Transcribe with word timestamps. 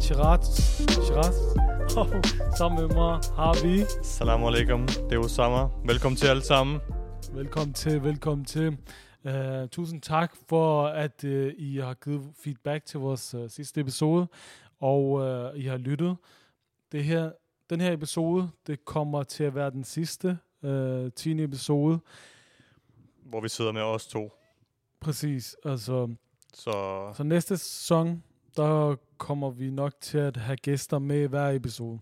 Shiraz. 0.00 0.46
Shiraz. 1.06 1.36
Og 1.96 2.06
sammen 2.58 2.80
med 2.80 2.88
mig 2.94 3.20
har 3.36 3.66
vi... 3.66 3.84
Salam 4.02 4.44
alaikum. 4.44 4.86
Det 4.86 5.12
er 5.12 5.18
Osama. 5.18 5.68
Velkommen 5.84 6.16
til 6.16 6.26
alle 6.26 6.42
sammen. 6.42 6.80
Velkommen 7.32 7.74
til, 7.74 8.02
velkommen 8.02 8.44
til. 8.44 8.78
Uh, 9.24 9.68
tusind 9.68 10.02
tak 10.02 10.36
for, 10.48 10.86
at 10.86 11.24
uh, 11.24 11.30
I 11.58 11.76
har 11.76 11.94
givet 11.94 12.32
feedback 12.44 12.84
til 12.84 13.00
vores 13.00 13.34
uh, 13.34 13.50
sidste 13.50 13.80
episode, 13.80 14.26
og 14.80 15.10
uh, 15.12 15.58
I 15.60 15.66
har 15.66 15.76
lyttet. 15.76 16.16
Det 16.92 17.04
her, 17.04 17.32
den 17.70 17.80
her 17.80 17.92
episode, 17.92 18.50
det 18.66 18.84
kommer 18.84 19.22
til 19.22 19.44
at 19.44 19.54
være 19.54 19.70
den 19.70 19.84
sidste, 19.84 20.38
uh, 20.62 21.08
10. 21.16 21.44
episode. 21.44 22.00
Hvor 23.24 23.40
vi 23.40 23.48
sidder 23.48 23.72
med 23.72 23.82
os 23.82 24.06
to. 24.06 24.32
Præcis, 25.00 25.56
altså... 25.64 26.14
Så, 26.54 26.72
Så 27.16 27.22
næste 27.22 27.58
sæson, 27.58 28.22
der 28.56 28.96
kommer 29.18 29.50
vi 29.50 29.70
nok 29.70 29.92
til 30.00 30.18
at 30.18 30.36
have 30.36 30.56
gæster 30.56 30.98
med 30.98 31.22
i 31.22 31.26
hver 31.26 31.50
episode. 31.50 31.98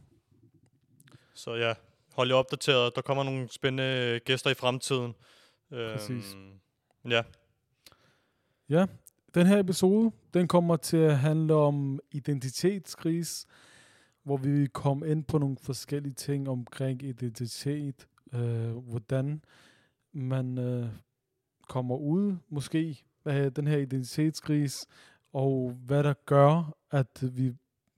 så 1.34 1.55
ja, 1.55 1.75
hold 2.15 2.29
jer 2.29 2.37
opdateret. 2.37 2.97
Der 2.97 3.02
kommer 3.02 3.25
nogle 3.25 3.48
spændende 3.51 4.20
gæster 4.25 4.51
i 4.51 4.55
fremtiden. 4.55 5.15
Præcis. 5.70 6.34
Øhm, 6.34 6.61
ja, 7.11 7.23
Ja, 8.69 8.87
den 9.34 9.47
her 9.47 9.59
episode, 9.59 10.12
den 10.34 10.48
kommer 10.48 10.77
til 10.77 10.97
at 10.97 11.19
handle 11.19 11.55
om 11.55 12.01
identitetskris, 12.12 13.47
hvor 14.23 14.37
vi 14.37 14.51
vil 14.51 14.69
komme 14.69 15.09
ind 15.09 15.25
på 15.25 15.39
nogle 15.39 15.56
forskellige 15.62 16.15
ting 16.15 16.48
omkring 16.48 17.03
identitet, 17.03 18.09
øh, 18.34 18.70
hvordan 18.70 19.42
man 20.12 20.59
øh, 20.59 20.89
kommer 21.69 21.97
ud 21.97 22.37
måske 22.48 23.05
af 23.25 23.55
den 23.55 23.67
her 23.67 23.78
identitetskris, 23.78 24.87
og 25.33 25.77
hvad 25.87 26.03
der 26.03 26.15
gør, 26.27 26.75
at 26.91 27.19
vi 27.23 27.53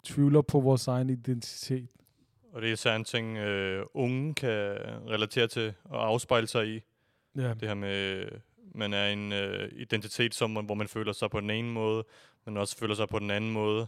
tvivler 0.04 0.42
på 0.42 0.60
vores 0.60 0.88
egen 0.88 1.10
identitet. 1.10 1.88
og 2.52 2.62
det 2.62 2.68
er 2.68 2.72
især 2.72 2.96
en 2.96 3.04
ting, 3.04 3.36
øh, 3.36 3.86
unge 3.94 4.34
kan 4.34 4.76
relatere 5.08 5.46
til 5.48 5.74
og 5.84 6.06
afspejle 6.06 6.46
sig 6.46 6.68
i. 6.68 6.80
Ja, 7.36 7.54
Det 7.54 7.68
her 7.68 7.74
med, 7.74 8.28
man 8.74 8.92
er 8.92 9.08
en 9.08 9.32
øh, 9.32 9.72
identitet, 9.72 10.34
som, 10.34 10.52
hvor 10.52 10.74
man 10.74 10.88
føler 10.88 11.12
sig 11.12 11.30
på 11.30 11.40
den 11.40 11.50
ene 11.50 11.68
måde, 11.68 12.04
men 12.44 12.56
også 12.56 12.76
føler 12.76 12.94
sig 12.94 13.08
på 13.08 13.18
den 13.18 13.30
anden 13.30 13.50
måde. 13.50 13.86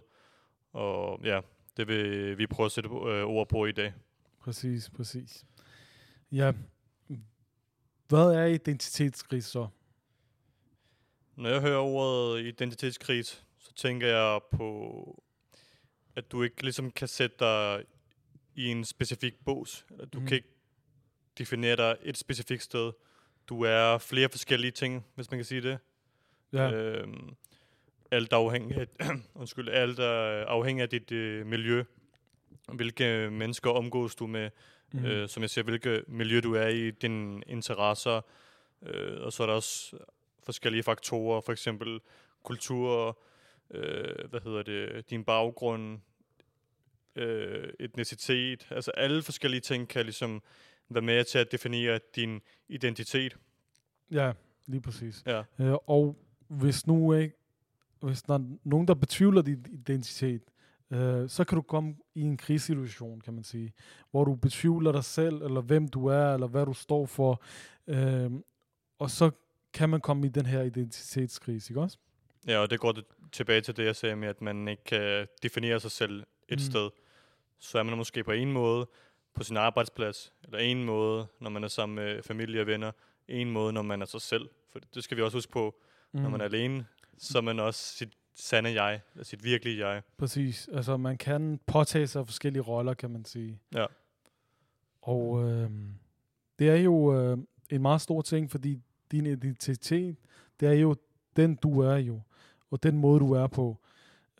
Og 0.72 1.20
ja, 1.24 1.40
det 1.76 1.88
vil 1.88 2.38
vi 2.38 2.46
prøve 2.46 2.64
at 2.66 2.72
sætte 2.72 2.90
øh, 2.90 3.24
ord 3.24 3.48
på 3.48 3.66
i 3.66 3.72
dag. 3.72 3.92
præcis, 4.40 4.90
præcis. 4.90 5.44
Ja, 6.32 6.52
hvad 8.08 8.32
er 8.34 8.44
identitetskris 8.44 9.44
så? 9.44 9.68
Når 11.36 11.48
jeg 11.48 11.60
hører 11.60 11.78
ordet 11.78 12.46
identitetskris, 12.46 13.44
så 13.58 13.72
tænker 13.74 14.06
jeg 14.06 14.40
på, 14.50 15.22
at 16.16 16.32
du 16.32 16.42
ikke 16.42 16.62
ligesom 16.62 16.90
kan 16.90 17.08
sætte 17.08 17.36
dig 17.38 17.84
i 18.54 18.66
en 18.66 18.84
specifik 18.84 19.34
bås. 19.44 19.86
Eller 19.90 20.06
Du 20.06 20.20
mm. 20.20 20.26
kan 20.26 20.34
ikke 20.34 20.48
definere 21.38 21.76
dig 21.76 21.96
et 22.02 22.16
specifikt 22.16 22.62
sted. 22.62 22.92
Du 23.48 23.62
er 23.62 23.98
flere 23.98 24.28
forskellige 24.28 24.70
ting, 24.70 25.06
hvis 25.14 25.30
man 25.30 25.38
kan 25.38 25.44
sige 25.44 25.60
det. 25.60 25.78
Ja, 26.52 26.72
Øhm, 26.72 27.36
alt 28.10 28.32
afhængig 28.32 28.76
af, 28.76 28.86
undskyld, 29.34 29.68
alt 29.68 29.98
er 29.98 30.44
afhængig 30.44 30.82
af 30.82 30.88
dit 30.88 31.12
øh, 31.12 31.46
miljø. 31.46 31.84
Hvilke 32.72 33.30
mennesker 33.30 33.70
omgås 33.70 34.14
du 34.14 34.26
med, 34.26 34.50
mm. 34.92 35.04
øh, 35.04 35.28
som 35.28 35.42
jeg 35.42 35.50
siger, 35.50 35.64
hvilke 35.64 36.04
miljø 36.06 36.40
du 36.40 36.54
er 36.54 36.66
i, 36.66 36.90
dine 36.90 37.42
interesser, 37.46 38.20
øh, 38.82 39.20
og 39.20 39.32
så 39.32 39.42
er 39.42 39.46
der 39.46 39.54
også 39.54 39.96
forskellige 40.44 40.82
faktorer, 40.82 41.40
for 41.40 41.52
eksempel 41.52 42.00
kultur, 42.42 43.18
øh, 43.70 44.30
hvad 44.30 44.40
hedder 44.40 44.62
det, 44.62 45.10
din 45.10 45.24
baggrund, 45.24 45.98
øh, 47.16 47.72
etnicitet, 47.80 48.66
altså 48.70 48.90
alle 48.90 49.22
forskellige 49.22 49.60
ting 49.60 49.88
kan 49.88 50.04
ligesom 50.04 50.42
være 50.88 51.02
med 51.02 51.24
til 51.24 51.38
at 51.38 51.52
definere 51.52 52.00
din 52.16 52.40
identitet. 52.68 53.36
ja 54.10 54.32
lige 54.66 54.80
præcis. 54.80 55.22
Ja. 55.26 55.42
Øh, 55.58 55.74
og 55.86 56.16
hvis 56.48 56.86
nu 56.86 57.12
ikke, 57.12 57.36
hvis 58.00 58.22
der 58.22 58.34
er 58.34 58.56
nogen, 58.64 58.88
der 58.88 58.94
betvivler 58.94 59.42
din 59.42 59.66
identitet, 59.72 60.42
øh, 60.90 61.28
så 61.28 61.44
kan 61.44 61.56
du 61.56 61.62
komme 61.62 61.96
i 62.14 62.20
en 62.20 62.36
krisesituation, 62.36 63.20
kan 63.20 63.34
man 63.34 63.44
sige, 63.44 63.72
hvor 64.10 64.24
du 64.24 64.34
betvivler 64.34 64.92
dig 64.92 65.04
selv, 65.04 65.42
eller 65.42 65.60
hvem 65.60 65.88
du 65.88 66.06
er, 66.06 66.34
eller 66.34 66.46
hvad 66.46 66.66
du 66.66 66.72
står 66.72 67.06
for, 67.06 67.42
øh, 67.86 68.30
og 68.98 69.10
så 69.10 69.30
kan 69.74 69.88
man 69.90 70.00
komme 70.00 70.26
i 70.26 70.28
den 70.28 70.46
her 70.46 70.62
identitetskrise, 70.62 71.70
ikke 71.72 71.80
også? 71.80 71.98
Ja, 72.46 72.58
og 72.58 72.70
det 72.70 72.80
går 72.80 72.92
det 72.92 73.04
tilbage 73.32 73.60
til 73.60 73.76
det, 73.76 73.84
jeg 73.84 73.96
sagde 73.96 74.16
med, 74.16 74.28
at 74.28 74.40
man 74.40 74.68
ikke 74.68 74.84
kan 74.84 75.26
definere 75.42 75.80
sig 75.80 75.90
selv 75.90 76.20
et 76.20 76.26
Mm. 76.50 76.54
mm. 76.54 76.58
sted. 76.58 76.90
Så 77.58 77.78
er 77.78 77.82
man 77.82 77.96
måske 77.96 78.24
på 78.24 78.32
en 78.32 78.52
måde 78.52 78.86
på 79.34 79.42
sin 79.44 79.56
arbejdsplads, 79.56 80.32
eller 80.44 80.58
en 80.58 80.84
måde, 80.84 81.26
når 81.40 81.50
man 81.50 81.64
er 81.64 81.68
sammen 81.68 81.96
med 81.96 82.22
familie 82.22 82.60
og 82.60 82.66
venner, 82.66 82.92
en 83.28 83.50
måde, 83.50 83.72
når 83.72 83.82
man 83.82 84.02
er 84.02 84.06
sig 84.06 84.20
selv. 84.20 84.48
For 84.72 84.78
det 84.94 85.04
skal 85.04 85.16
vi 85.16 85.22
også 85.22 85.36
huske 85.36 85.52
på, 85.52 85.74
mm. 86.12 86.20
når 86.20 86.28
man 86.28 86.40
er 86.40 86.44
alene, 86.44 86.86
så 87.18 87.38
er 87.38 87.42
man 87.42 87.60
også 87.60 87.96
sit 87.96 88.12
sande 88.34 88.82
jeg, 88.82 89.00
eller 89.14 89.24
sit 89.24 89.44
virkelige 89.44 89.86
jeg. 89.88 90.02
Præcis. 90.16 90.68
Altså, 90.72 90.96
man 90.96 91.18
kan 91.18 91.60
påtage 91.66 92.06
sig 92.06 92.26
forskellige 92.26 92.62
roller, 92.62 92.94
kan 92.94 93.10
man 93.10 93.24
sige. 93.24 93.60
Ja. 93.74 93.86
Og 95.02 95.50
øh, 95.50 95.70
det 96.58 96.68
er 96.70 96.76
jo 96.76 97.20
øh, 97.20 97.38
en 97.70 97.82
meget 97.82 98.00
stor 98.00 98.22
ting, 98.22 98.50
fordi 98.50 98.82
din 99.12 99.26
identitet, 99.26 100.16
det 100.60 100.68
er 100.68 100.72
jo 100.72 100.96
den, 101.36 101.54
du 101.54 101.80
er 101.80 101.96
jo. 101.96 102.20
Og 102.70 102.82
den 102.82 102.98
måde, 102.98 103.20
du 103.20 103.32
er 103.32 103.46
på. 103.46 103.78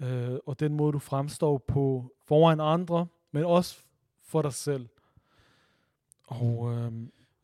Øh, 0.02 0.38
og 0.46 0.60
den 0.60 0.74
måde, 0.74 0.92
du 0.92 0.98
fremstår 0.98 1.58
på 1.58 2.12
foran 2.28 2.60
andre, 2.60 3.06
men 3.32 3.44
også 3.44 3.78
for 4.22 4.42
dig 4.42 4.52
selv. 4.52 4.88
Og 6.26 6.72
øh, 6.72 6.92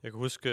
Jeg 0.02 0.10
kan 0.10 0.18
huske, 0.18 0.48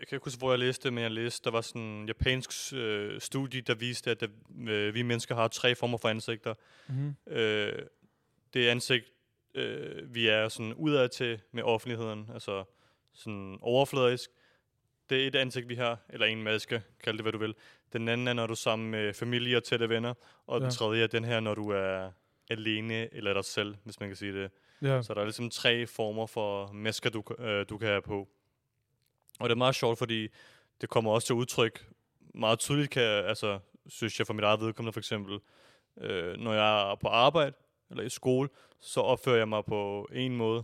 jeg 0.00 0.08
kan 0.08 0.16
ikke 0.16 0.24
huske, 0.24 0.38
hvor 0.38 0.50
jeg 0.50 0.58
læste 0.58 0.84
det, 0.84 0.92
men 0.92 1.02
jeg 1.02 1.10
læste, 1.10 1.44
der 1.44 1.50
var 1.50 1.60
sådan 1.60 1.82
en 1.82 2.06
japansk 2.06 2.72
øh, 2.74 3.20
studie, 3.20 3.60
der 3.60 3.74
viste, 3.74 4.10
at 4.10 4.20
der, 4.20 4.26
øh, 4.68 4.94
vi 4.94 5.02
mennesker 5.02 5.34
har 5.34 5.48
tre 5.48 5.74
former 5.74 5.98
for 5.98 6.08
ansigter. 6.08 6.54
mm, 6.88 7.14
øh, 7.26 7.78
det 8.54 8.68
ansigt, 8.68 9.04
øh, 9.54 10.14
vi 10.14 10.28
er 10.28 10.48
sådan 10.48 10.74
udad 10.74 11.08
til 11.08 11.40
med 11.52 11.62
offentligheden, 11.62 12.30
altså 12.34 12.64
sådan 13.12 13.58
overfladisk. 13.60 14.30
Det 15.10 15.22
er 15.22 15.26
et 15.26 15.36
ansigt, 15.36 15.68
vi 15.68 15.74
har, 15.74 15.98
eller 16.08 16.26
en 16.26 16.42
maske, 16.42 16.82
kald 17.04 17.16
det 17.16 17.24
hvad 17.24 17.32
du 17.32 17.38
vil. 17.38 17.54
Den 17.92 18.08
anden 18.08 18.28
er, 18.28 18.32
når 18.32 18.46
du 18.46 18.52
er 18.52 18.56
sammen 18.56 18.90
med 18.90 19.14
familie 19.14 19.56
og 19.56 19.64
tætte 19.64 19.88
venner, 19.88 20.14
og 20.46 20.60
ja. 20.60 20.64
Den 20.64 20.74
tredje 20.74 21.02
er 21.02 21.06
den 21.06 21.24
her, 21.24 21.40
når 21.40 21.54
du 21.54 21.70
er 21.70 22.10
alene 22.50 23.14
eller 23.14 23.32
dig 23.34 23.44
selv, 23.44 23.76
hvis 23.84 24.00
man 24.00 24.08
kan 24.08 24.16
sige 24.16 24.32
det. 24.32 24.50
ja, 24.82 25.02
Så 25.02 25.14
der 25.14 25.20
er 25.20 25.24
ligesom 25.24 25.50
tre 25.50 25.86
former 25.86 26.26
for 26.26 26.72
masker, 26.72 27.10
du, 27.10 27.22
øh, 27.38 27.66
du 27.68 27.78
kan 27.78 27.88
have 27.88 28.02
på. 28.02 28.28
Og 29.40 29.48
det 29.48 29.54
er 29.54 29.58
meget 29.58 29.74
sjovt, 29.74 29.98
fordi 29.98 30.28
det 30.80 30.88
kommer 30.88 31.10
også 31.10 31.26
til 31.26 31.34
udtryk 31.34 31.86
meget 32.34 32.58
tydeligt, 32.58 32.90
kan, 32.90 33.02
jeg- 33.02 33.24
altså, 33.26 33.58
synes 33.86 34.18
jeg 34.20 34.26
for 34.26 34.34
mit 34.34 34.44
eget 34.44 34.60
vedkommende 34.60 34.92
for 34.92 35.00
eksempel, 35.00 35.38
øh, 36.00 36.36
når 36.36 36.52
jeg 36.54 36.90
er 36.90 36.94
på 36.94 37.08
arbejde 37.08 37.56
eller 37.90 38.02
i 38.04 38.08
skole, 38.08 38.48
så 38.80 39.00
opfører 39.00 39.36
jeg 39.36 39.48
mig 39.48 39.64
på 39.64 40.08
en 40.12 40.36
måde. 40.36 40.62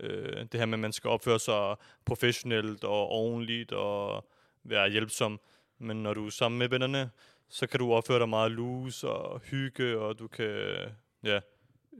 Øh, 0.00 0.46
det 0.52 0.60
her 0.60 0.66
med, 0.66 0.74
at 0.74 0.80
man 0.80 0.92
skal 0.92 1.10
opføre 1.10 1.38
sig 1.38 1.76
professionelt 2.04 2.84
og 2.84 3.08
ordentligt 3.08 3.72
og 3.72 4.28
være 4.64 4.90
hjælpsom. 4.90 5.40
Men 5.78 6.02
når 6.02 6.14
du 6.14 6.26
er 6.26 6.30
sammen 6.30 6.58
med 6.58 6.68
vennerne, 6.68 7.10
så 7.48 7.66
kan 7.66 7.78
du 7.80 7.92
opføre 7.92 8.18
dig 8.18 8.28
meget 8.28 8.52
loose 8.52 9.08
og 9.08 9.40
hygge, 9.40 9.98
og 9.98 10.18
du 10.18 10.28
kan 10.28 10.76
ja, 11.24 11.40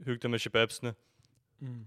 hygge 0.05 0.19
dig 0.21 0.29
med 0.29 0.39
shababsene. 0.39 0.93
mm, 1.59 1.85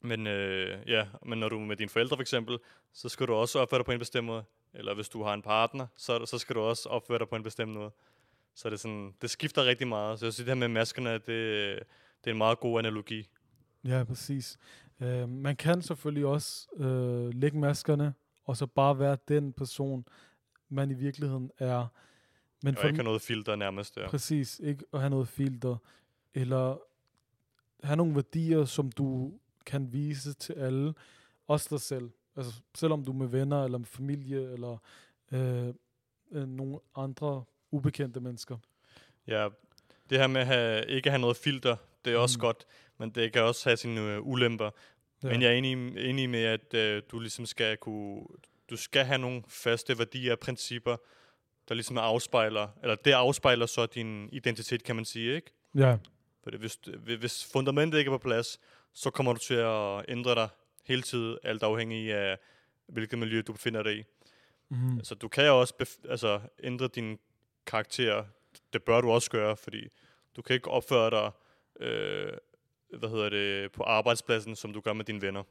Men 0.00 0.26
øh, 0.26 0.78
ja, 0.86 1.06
men 1.26 1.38
når 1.38 1.48
du 1.48 1.56
er 1.60 1.64
med 1.64 1.76
dine 1.76 1.90
forældre 1.90 2.16
for 2.16 2.20
eksempel, 2.20 2.58
så 2.92 3.08
skal 3.08 3.26
du 3.26 3.34
også 3.34 3.58
opføre 3.58 3.78
dig 3.78 3.86
på 3.86 3.92
en 3.92 3.98
bestemt 3.98 4.26
måde. 4.26 4.44
Eller 4.74 4.94
hvis 4.94 5.08
du 5.08 5.22
har 5.22 5.34
en 5.34 5.42
partner, 5.42 5.86
så, 5.96 6.26
så 6.26 6.38
skal 6.38 6.56
du 6.56 6.60
også 6.60 6.88
opføre 6.88 7.18
dig 7.18 7.28
på 7.28 7.36
en 7.36 7.42
bestemt 7.42 7.72
måde. 7.72 7.90
Så 8.54 8.68
det, 8.68 8.74
er 8.74 8.78
sådan, 8.78 9.14
det 9.22 9.30
skifter 9.30 9.64
rigtig 9.64 9.88
meget. 9.88 10.18
Så 10.18 10.26
jeg 10.26 10.32
synes, 10.32 10.44
det 10.44 10.50
her 10.50 10.54
med 10.54 10.68
maskerne, 10.68 11.12
det, 11.12 11.26
det 12.24 12.26
er 12.26 12.30
en 12.30 12.38
meget 12.38 12.60
god 12.60 12.78
analogi. 12.78 13.28
ja, 13.84 14.04
præcis. 14.04 14.58
Øh, 15.00 15.28
man 15.28 15.56
kan 15.56 15.82
selvfølgelig 15.82 16.26
også 16.26 16.68
øh, 16.76 17.34
lægge 17.34 17.58
maskerne, 17.58 18.14
og 18.44 18.56
så 18.56 18.66
bare 18.66 18.98
være 18.98 19.16
den 19.28 19.52
person, 19.52 20.06
man 20.68 20.90
i 20.90 20.94
virkeligheden 20.94 21.50
er. 21.58 21.86
Men 22.62 22.78
Og 22.78 22.84
ikke 22.84 22.96
have 22.96 23.04
noget 23.04 23.22
filter 23.22 23.56
nærmest 23.56 23.94
der. 23.94 24.08
Præcis, 24.08 24.60
ikke 24.64 24.84
at 24.92 25.00
have 25.00 25.10
noget 25.10 25.28
filter, 25.28 25.76
eller 26.34 26.78
have 27.86 27.96
nogle 27.96 28.14
værdier, 28.14 28.64
som 28.64 28.92
du 28.92 29.32
kan 29.66 29.92
vise 29.92 30.32
til 30.32 30.52
alle, 30.52 30.94
også 31.46 31.68
dig 31.70 31.80
selv. 31.80 32.10
Altså, 32.36 32.52
selvom 32.74 33.04
du 33.04 33.12
er 33.12 33.16
med 33.16 33.26
venner, 33.26 33.64
eller 33.64 33.78
med 33.78 33.86
familie, 33.86 34.52
eller 34.52 34.78
øh, 35.32 35.74
øh, 36.30 36.48
nogle 36.48 36.78
andre 36.96 37.44
ubekendte 37.70 38.20
mennesker. 38.20 38.56
Ja, 39.26 39.48
det 40.10 40.18
her 40.18 40.26
med 40.26 40.40
at 40.40 40.46
have, 40.46 40.86
ikke 40.86 41.10
have 41.10 41.20
noget 41.20 41.36
filter, 41.36 41.76
det 42.04 42.12
er 42.12 42.18
også 42.18 42.38
mm. 42.38 42.40
godt, 42.40 42.66
men 42.98 43.10
det 43.10 43.32
kan 43.32 43.42
også 43.42 43.68
have 43.68 43.76
sine 43.76 44.00
øh, 44.00 44.26
ulemper. 44.26 44.70
Ja. 45.22 45.28
Men 45.28 45.42
jeg 45.42 45.48
er 45.48 45.54
enig, 45.54 45.72
enig 46.10 46.30
med, 46.30 46.44
at 46.44 46.74
øh, 46.74 47.02
du 47.10 47.20
ligesom 47.20 47.46
skal 47.46 47.76
kunne, 47.76 48.26
du 48.70 48.76
skal 48.76 49.04
have 49.04 49.18
nogle 49.18 49.42
faste 49.48 49.98
værdier 49.98 50.32
og 50.32 50.38
principper, 50.38 50.96
der 51.68 51.74
ligesom 51.74 51.98
afspejler, 51.98 52.68
eller 52.82 52.94
det 52.94 53.12
afspejler 53.12 53.66
så 53.66 53.86
din 53.86 54.28
identitet, 54.32 54.82
kan 54.82 54.96
man 54.96 55.04
sige, 55.04 55.34
ikke? 55.34 55.50
Ja. 55.74 55.96
For 56.42 56.50
det, 56.50 56.60
hvis, 56.60 56.78
hvis 57.18 57.48
fundamentet 57.52 57.98
ikke 57.98 58.08
er 58.08 58.14
på 58.14 58.28
plads, 58.28 58.60
så 58.92 59.10
kommer 59.10 59.32
du 59.32 59.38
til 59.38 59.54
at 59.54 60.04
ændre 60.08 60.34
dig 60.34 60.48
hele 60.84 61.02
tiden, 61.02 61.38
alt 61.42 61.62
afhængig 61.62 62.12
af, 62.12 62.38
hvilket 62.86 63.18
miljø 63.18 63.42
du 63.46 63.52
befinder 63.52 63.82
dig 63.82 63.98
i. 63.98 64.04
Mm. 64.68 65.04
Så 65.04 65.14
du 65.14 65.28
kan 65.28 65.46
jo 65.46 65.60
også 65.60 65.74
bef- 65.82 66.10
altså, 66.10 66.40
ændre 66.62 66.88
din 66.88 67.18
karakter. 67.66 68.24
Det 68.72 68.82
bør 68.82 69.00
du 69.00 69.10
også 69.10 69.30
gøre, 69.30 69.56
fordi 69.56 69.88
du 70.36 70.42
kan 70.42 70.54
ikke 70.54 70.70
opføre 70.70 71.10
dig 71.10 71.30
øh, 71.86 72.32
hvad 72.98 73.08
hedder 73.08 73.28
det, 73.28 73.72
på 73.72 73.82
arbejdspladsen, 73.82 74.56
som 74.56 74.72
du 74.72 74.80
gør 74.80 74.92
med 74.92 75.04
dine 75.04 75.22
venner. 75.22 75.42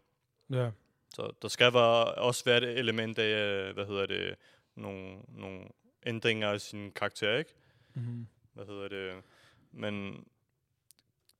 Ja. 0.49 0.71
Så 1.15 1.33
der 1.41 1.47
skal 1.47 1.73
være, 1.73 2.13
også 2.15 2.45
være 2.45 2.57
et 2.57 2.79
element 2.79 3.19
af, 3.19 3.67
øh, 3.67 3.73
hvad 3.73 3.85
hedder 3.85 4.05
det, 4.05 4.35
nogle, 4.75 5.17
nogle 5.29 5.61
ændringer 6.05 6.53
i 6.53 6.59
sin 6.59 6.91
karakter, 6.91 7.37
ikke? 7.37 7.53
Mm. 7.93 8.27
Hvad 8.53 8.65
hedder 8.65 8.87
det? 8.87 9.23
Men 9.71 10.25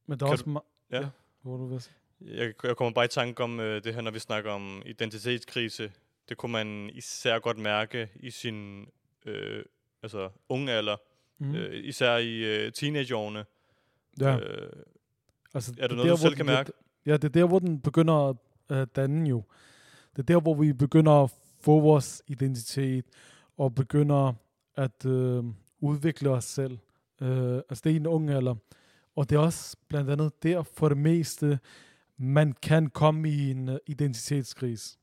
Men 0.05 0.19
der 0.19 0.25
er 0.25 0.31
også... 0.31 0.45
Ma- 0.45 0.73
Ja. 0.91 1.09
Hvor 1.41 1.57
du 1.57 1.65
vil 1.65 1.83
jeg, 2.21 2.53
jeg 2.63 2.77
kommer 2.77 2.93
bare 2.93 3.05
i 3.05 3.07
tanke 3.07 3.43
om 3.43 3.59
øh, 3.59 3.83
det 3.83 3.93
her, 3.93 4.01
når 4.01 4.11
vi 4.11 4.19
snakker 4.19 4.51
om 4.51 4.81
identitetskrise. 4.85 5.91
Det 6.29 6.37
kunne 6.37 6.51
man 6.51 6.89
især 6.93 7.39
godt 7.39 7.57
mærke 7.57 8.09
i 8.15 8.31
sin 8.31 8.87
øh, 9.25 9.65
altså, 10.03 10.29
unge 10.49 10.71
alder. 10.71 10.97
Mm. 11.37 11.55
Øh, 11.55 11.83
især 11.85 12.17
i 12.17 12.37
øh, 12.37 12.71
teenageårene. 12.71 13.45
ja. 14.19 14.39
Øh, 14.39 14.71
Altså, 15.53 15.71
Er 15.77 15.81
det 15.81 15.89
det 15.89 15.97
noget, 15.97 16.09
du 16.09 16.15
hvor 16.15 16.29
selv 16.29 16.35
kan 16.35 16.45
mærke? 16.45 16.71
Ja, 17.05 17.13
det 17.13 17.23
er 17.23 17.29
der, 17.29 17.47
hvor 17.47 17.59
den 17.59 17.81
begynder 17.81 18.29
at 18.29 18.35
øh, 18.71 18.87
danne 18.95 19.29
jo. 19.29 19.43
Det 20.15 20.19
er 20.19 20.23
der, 20.23 20.41
hvor 20.41 20.53
vi 20.55 20.73
begynder 20.73 21.23
at 21.23 21.31
få 21.61 21.79
vores 21.79 22.23
identitet, 22.27 23.05
og 23.57 23.75
begynder 23.75 24.33
at 24.75 25.05
øh, 25.05 25.43
udvikle 25.79 26.29
os 26.29 26.43
selv. 26.45 26.77
Øh, 27.21 27.55
altså, 27.55 27.81
det 27.83 27.89
er 27.89 27.93
i 27.93 27.95
en 27.95 28.07
ung 28.07 28.29
alder. 28.29 28.55
Og 29.15 29.29
det 29.29 29.35
er 29.35 29.39
også 29.39 29.77
blandt 29.87 30.09
andet 30.09 30.43
der, 30.43 30.63
for 30.63 30.89
det 30.89 30.97
meste, 30.97 31.59
man 32.17 32.53
kan 32.61 32.89
komme 32.89 33.29
i 33.29 33.51
en 33.51 33.69
øh, 33.69 33.77
identitetskrise. 33.87 34.97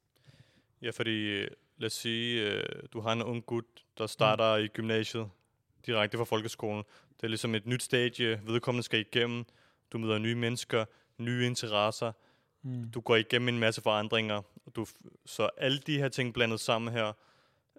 ja, 0.82 0.91
fordi 0.91 1.31
øh, 1.31 1.49
lad 1.79 1.87
os 1.87 1.93
sige, 1.93 2.50
øh, 2.50 2.62
du 2.93 3.00
har 3.00 3.12
en 3.12 3.23
ung 3.23 3.46
gut, 3.46 3.64
der 3.99 4.06
starter 4.06 4.58
mm. 4.58 4.64
i 4.64 4.69
gymnasiet 4.69 5.29
direkte 5.87 6.19
fra 6.19 6.25
folkeskolen. 6.25 6.85
Det 7.17 7.23
er 7.23 7.29
ligesom 7.29 7.55
et 7.55 7.67
nyt 7.67 7.82
stadie, 7.82 8.41
vedkommende 8.46 8.82
skal 8.82 9.00
igennem. 9.00 9.44
Du 9.94 9.99
møder 9.99 10.19
nye 10.19 10.35
mennesker, 10.35 10.85
nye 11.19 11.46
interesser. 11.46 12.12
Mm. 12.62 12.91
du 12.91 13.00
går 13.00 13.17
igennem 13.17 13.49
en 13.49 13.58
masse 13.58 13.82
forandringer. 13.82 14.43
og 14.67 14.76
Du, 14.76 14.87
så 15.26 15.49
alle 15.56 15.79
de 15.79 15.99
her 15.99 16.08
ting 16.08 16.35
blandet 16.35 16.61
sammen 16.61 16.93
her, 16.93 17.12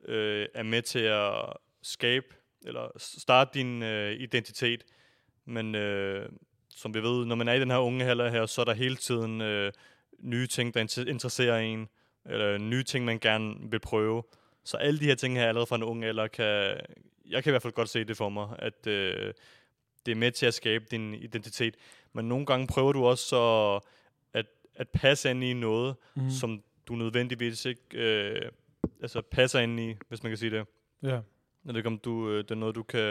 øh, 0.05 0.47
er 0.53 0.63
med 0.63 0.81
til 0.81 0.99
at 0.99 1.53
skabe, 1.81 2.25
eller 2.65 2.89
starte 2.97 3.59
din 3.59 3.83
øh, 3.83 4.11
identitet. 4.11 4.83
Men 5.45 5.75
øh, 5.75 6.29
som 6.69 6.93
vi 6.93 7.03
ved, 7.03 7.25
når 7.25 7.35
man 7.35 7.47
er 7.47 7.53
i 7.53 7.59
den 7.59 7.71
her 7.71 7.77
unge 7.77 8.05
alder 8.05 8.29
her, 8.29 8.45
så 8.45 8.61
er 8.61 8.65
der 8.65 8.73
hele 8.73 8.95
tiden 8.95 9.41
øh, 9.41 9.71
nye 10.19 10.47
ting, 10.47 10.73
der 10.73 10.83
inter- 10.83 11.09
interesserer 11.09 11.59
en, 11.59 11.89
eller 12.25 12.57
nye 12.57 12.83
ting, 12.83 13.05
man 13.05 13.19
gerne 13.19 13.55
vil 13.71 13.79
prøve. 13.79 14.23
Så 14.63 14.77
alle 14.77 14.99
de 14.99 15.05
her 15.05 15.15
ting 15.15 15.37
her 15.37 15.47
allerede 15.47 15.67
fra 15.67 15.75
en 15.75 15.83
ung 15.83 16.03
alder, 16.03 16.27
kan, 16.27 16.77
jeg 17.29 17.43
kan 17.43 17.49
i 17.49 17.51
hvert 17.51 17.61
fald 17.61 17.73
godt 17.73 17.89
se 17.89 18.03
det 18.03 18.17
for 18.17 18.29
mig, 18.29 18.55
at 18.59 18.87
øh, 18.87 19.33
det 20.05 20.11
er 20.11 20.15
med 20.15 20.31
til 20.31 20.45
at 20.45 20.53
skabe 20.53 20.85
din 20.91 21.13
identitet. 21.13 21.75
Men 22.13 22.25
nogle 22.29 22.45
gange 22.45 22.67
prøver 22.67 22.93
du 22.93 23.05
også 23.05 23.23
så 23.27 23.79
at, 24.33 24.45
at 24.75 24.89
passe 24.89 25.29
ind 25.31 25.43
i 25.43 25.53
noget, 25.53 25.95
Mm. 26.15 26.29
som 26.29 26.63
du 26.87 26.95
nødvendigvis 26.95 27.65
ikke 27.65 27.81
øh, 27.93 28.51
altså 29.01 29.21
passer 29.21 29.59
ind 29.59 29.79
i, 29.79 29.95
hvis 30.07 30.23
man 30.23 30.29
kan 30.29 30.37
sige 30.37 30.51
det. 30.51 30.65
Ja. 31.03 31.09
Jeg 31.09 31.73
ved 31.73 31.75
ikke, 31.75 31.87
om 31.87 31.97
du, 31.97 32.29
øh, 32.29 32.37
det 32.37 32.51
er 32.51 32.55
noget, 32.55 32.75
du 32.75 32.83
kan 32.83 33.01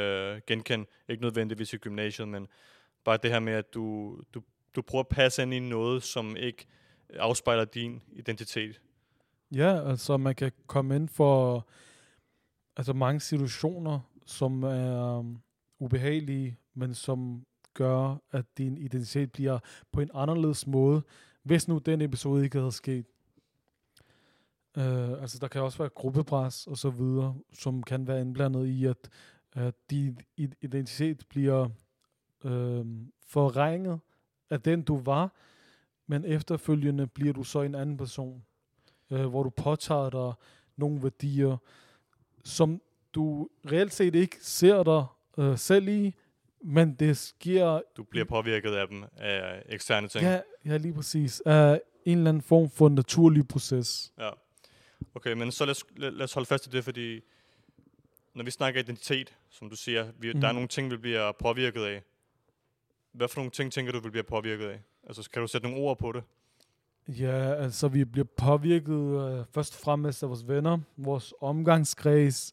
genkende. 0.47 0.87
Ikke 1.09 1.23
nødvendigvis 1.23 1.73
i 1.73 1.77
gymnasiet, 1.77 2.29
men 2.29 2.47
bare 3.05 3.19
det 3.23 3.31
her 3.31 3.41
med, 3.41 3.53
at 3.53 3.75
du, 3.75 4.17
du, 4.35 4.43
du 4.77 4.83
prøver 4.83 5.03
at 5.03 5.09
passe 5.09 5.43
ind 5.43 5.55
i 5.55 5.59
noget, 5.59 6.03
som 6.03 6.37
ikke 6.37 6.67
afspejler 7.15 7.65
din 7.65 8.03
identitet. 8.13 8.81
Ja, 9.55 9.91
altså 9.91 10.17
man 10.17 10.35
kan 10.35 10.53
komme 10.67 10.97
ind 10.97 11.09
for 11.09 11.67
altså 12.77 12.93
mange 12.93 13.21
situationer, 13.21 14.01
som 14.27 14.63
er 14.63 15.19
um, 15.19 15.41
ubehagelige, 15.79 16.57
men 16.75 16.95
som 16.95 17.47
gør, 17.75 18.17
at 18.31 18.45
din 18.59 18.79
identitet 18.79 19.33
bliver 19.33 19.59
på 19.93 20.01
en 20.01 20.11
anderledes 20.15 20.67
måde, 20.67 21.03
hvis 21.43 21.69
nu 21.69 21.79
den 21.79 22.01
episode 22.01 22.45
ikke 22.45 22.59
havde 22.59 22.73
sket. 22.73 23.07
Uh, 24.77 25.23
altså 25.23 25.39
der 25.39 25.49
kan 25.49 25.63
også 25.63 25.79
være 25.79 25.89
gruppepres 25.89 26.67
og 26.67 26.79
så 26.79 26.91
videre, 26.91 27.37
som 27.53 27.83
kan 27.83 28.07
være 28.07 28.21
indblandet 28.21 28.67
i, 28.67 28.85
at, 28.85 29.11
at 29.53 29.75
din 29.91 30.19
identitet 30.61 31.25
bliver 31.29 31.69
uh, 32.45 32.87
forringet 33.27 34.01
af 34.51 34.61
den 34.61 34.83
du 34.83 34.99
var, 34.99 35.33
men 36.07 36.25
efterfølgende 36.25 37.07
bliver 37.07 37.33
du 37.33 37.43
så 37.43 37.63
en 37.63 37.75
anden 37.75 37.97
person 37.97 38.45
øh, 39.11 39.27
hvor 39.27 39.43
du 39.43 39.51
påtager 39.51 40.11
dig 40.11 40.33
nogle 40.77 41.03
værdier, 41.03 41.57
som 42.45 42.81
du 43.15 43.49
reelt 43.73 43.93
set 43.93 44.15
ikke 44.15 44.37
ser 44.41 44.83
dig 44.83 45.05
øh, 45.39 45.59
selv 45.59 45.89
i, 45.89 46.15
men 46.65 46.95
det 46.95 47.17
sker 47.17 47.81
Du 47.97 48.03
bliver 48.03 48.25
påvirket 48.25 48.71
af 48.71 48.89
dem, 48.89 49.05
af 49.17 49.63
eksterne 49.69 50.09
ting. 50.09 50.25
ja, 50.25 50.41
ja, 50.67 50.77
lige 50.77 50.95
præcis 50.95 51.41
af 51.47 51.81
en 52.05 52.19
eller 52.19 52.29
anden 52.29 52.43
form 52.43 52.71
for 52.71 52.89
naturlig 52.89 53.49
proces. 53.49 54.13
Ja. 54.19 54.31
Okay, 55.15 55.33
men 55.33 55.53
så 55.53 55.65
lad 55.65 55.71
os, 55.71 55.85
lad, 55.97 56.11
lad 56.11 56.25
os 56.25 56.33
holde 56.33 56.47
fast 56.47 56.67
i 56.67 56.71
det, 56.71 56.85
fordi 56.85 57.21
når 58.35 58.45
vi 58.45 58.51
snakker 58.51 58.81
identitet, 58.81 59.35
som 59.51 59.71
du 59.71 59.77
siger, 59.77 60.07
vi, 60.19 60.33
mm. 60.33 60.41
der 60.41 60.49
er 60.49 60.53
Mhm. 60.53 60.57
nogle 60.57 60.69
ting, 60.69 60.91
vi 60.91 60.97
bliver 60.97 61.33
påvirket 61.33 61.81
af. 61.85 62.03
Hvad 63.13 63.29
for 63.29 63.41
nogle 63.41 63.51
ting 63.51 63.73
tænker 63.73 63.93
du, 63.93 64.01
vi 64.01 64.11
bliver 64.11 64.25
påvirket 64.25 64.67
af? 64.67 64.81
Altså, 65.07 65.31
kan 65.31 65.43
du 65.43 65.49
sætte 65.49 65.67
nogle 65.69 65.83
ord 65.85 65.99
på 65.99 66.13
det? 66.13 66.23
Ja, 67.09 67.55
altså 67.55 67.89
vi 67.89 68.05
bliver 68.05 68.27
påvirket 68.37 69.39
øh, 69.39 69.45
først 69.55 69.75
og 69.75 69.81
fremmest 69.81 70.23
af 70.23 70.29
vores 70.29 70.49
venner, 70.49 70.79
vores 70.97 71.35
omgangskreds, 71.41 72.53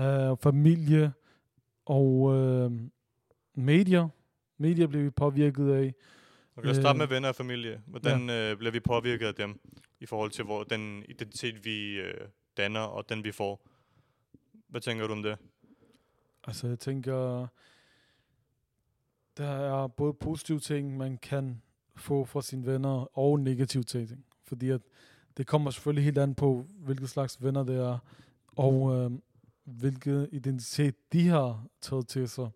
øh, 0.00 0.36
familie 0.42 1.12
og 1.86 2.34
øh, 2.36 2.70
medier. 3.54 4.08
Medier 4.58 4.86
bliver 4.86 5.04
vi 5.04 5.10
påvirket 5.10 5.72
af. 5.72 5.94
Okay, 6.56 6.66
lad 6.66 6.70
os 6.70 6.76
starte 6.76 6.96
Øh, 6.96 6.98
med 6.98 7.06
venner 7.06 7.28
og 7.28 7.34
familie. 7.34 7.82
Hvordan 7.86 8.28
ja. 8.28 8.50
øh, 8.50 8.56
bliver 8.58 8.72
vi 8.72 8.80
påvirket 8.80 9.26
af 9.26 9.34
dem, 9.34 9.60
i 10.00 10.06
forhold 10.06 10.30
til 10.30 10.44
hvor, 10.44 10.64
den 10.64 11.04
identitet, 11.08 11.64
vi 11.64 12.00
øh, 12.00 12.14
danner, 12.56 12.80
og 12.80 13.08
den, 13.08 13.24
vi 13.24 13.32
får? 13.32 13.68
Hvad 14.68 14.80
tænker 14.80 15.06
du 15.06 15.12
om 15.12 15.22
det? 15.22 15.36
Altså, 16.44 16.68
jeg 16.68 16.78
tænker, 16.78 17.46
der 19.36 19.48
er 19.48 19.86
både 19.86 20.14
positive 20.14 20.60
ting, 20.60 20.96
man 20.96 21.18
kan 21.18 21.62
få 21.96 22.24
fra 22.24 22.42
sine 22.42 22.66
venner, 22.66 23.18
og 23.18 23.40
negative 23.40 23.82
ting. 23.82 24.24
Fordi 24.44 24.70
at 24.70 24.80
det 25.36 25.46
kommer 25.46 25.70
selvfølgelig 25.70 26.04
helt 26.04 26.18
an 26.18 26.34
på, 26.34 26.66
hvilke 26.76 27.06
slags 27.06 27.42
venner 27.42 27.64
det 27.64 27.76
er, 27.76 27.98
og 28.56 28.94
øh, 28.94 29.10
hvilken 29.64 30.28
identitet 30.32 30.94
de 31.12 31.28
har 31.28 31.66
taget 31.80 32.08
til 32.08 32.28
sig. 32.28 32.50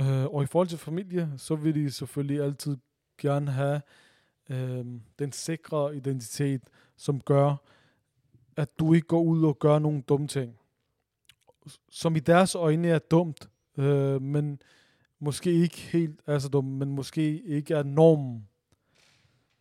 Øh, 0.00 0.24
og 0.24 0.42
i 0.42 0.46
forhold 0.46 0.68
til 0.68 0.78
familie, 0.78 1.32
så 1.36 1.54
vil 1.54 1.74
de 1.74 1.90
selvfølgelig 1.90 2.40
altid 2.42 2.76
gerne 3.18 3.50
have 3.50 3.80
øh, 4.50 4.84
den 5.18 5.32
sikre 5.32 5.96
identitet, 5.96 6.62
som 6.96 7.20
gør, 7.20 7.56
at 8.56 8.78
du 8.78 8.94
ikke 8.94 9.06
går 9.06 9.22
ud 9.22 9.44
og 9.44 9.58
gør 9.58 9.78
nogle 9.78 10.02
dumme 10.02 10.28
ting 10.28 10.58
som 11.90 12.16
i 12.16 12.20
deres 12.20 12.54
øjne 12.54 12.88
er 12.88 12.98
dumt, 12.98 13.48
øh, 13.78 14.22
men 14.22 14.62
måske 15.18 15.52
ikke 15.52 15.76
helt 15.78 16.20
er 16.26 16.38
så 16.38 16.48
dumt, 16.48 16.68
men 16.68 16.92
måske 16.92 17.42
ikke 17.42 17.74
er 17.74 17.82
normen 17.82 18.48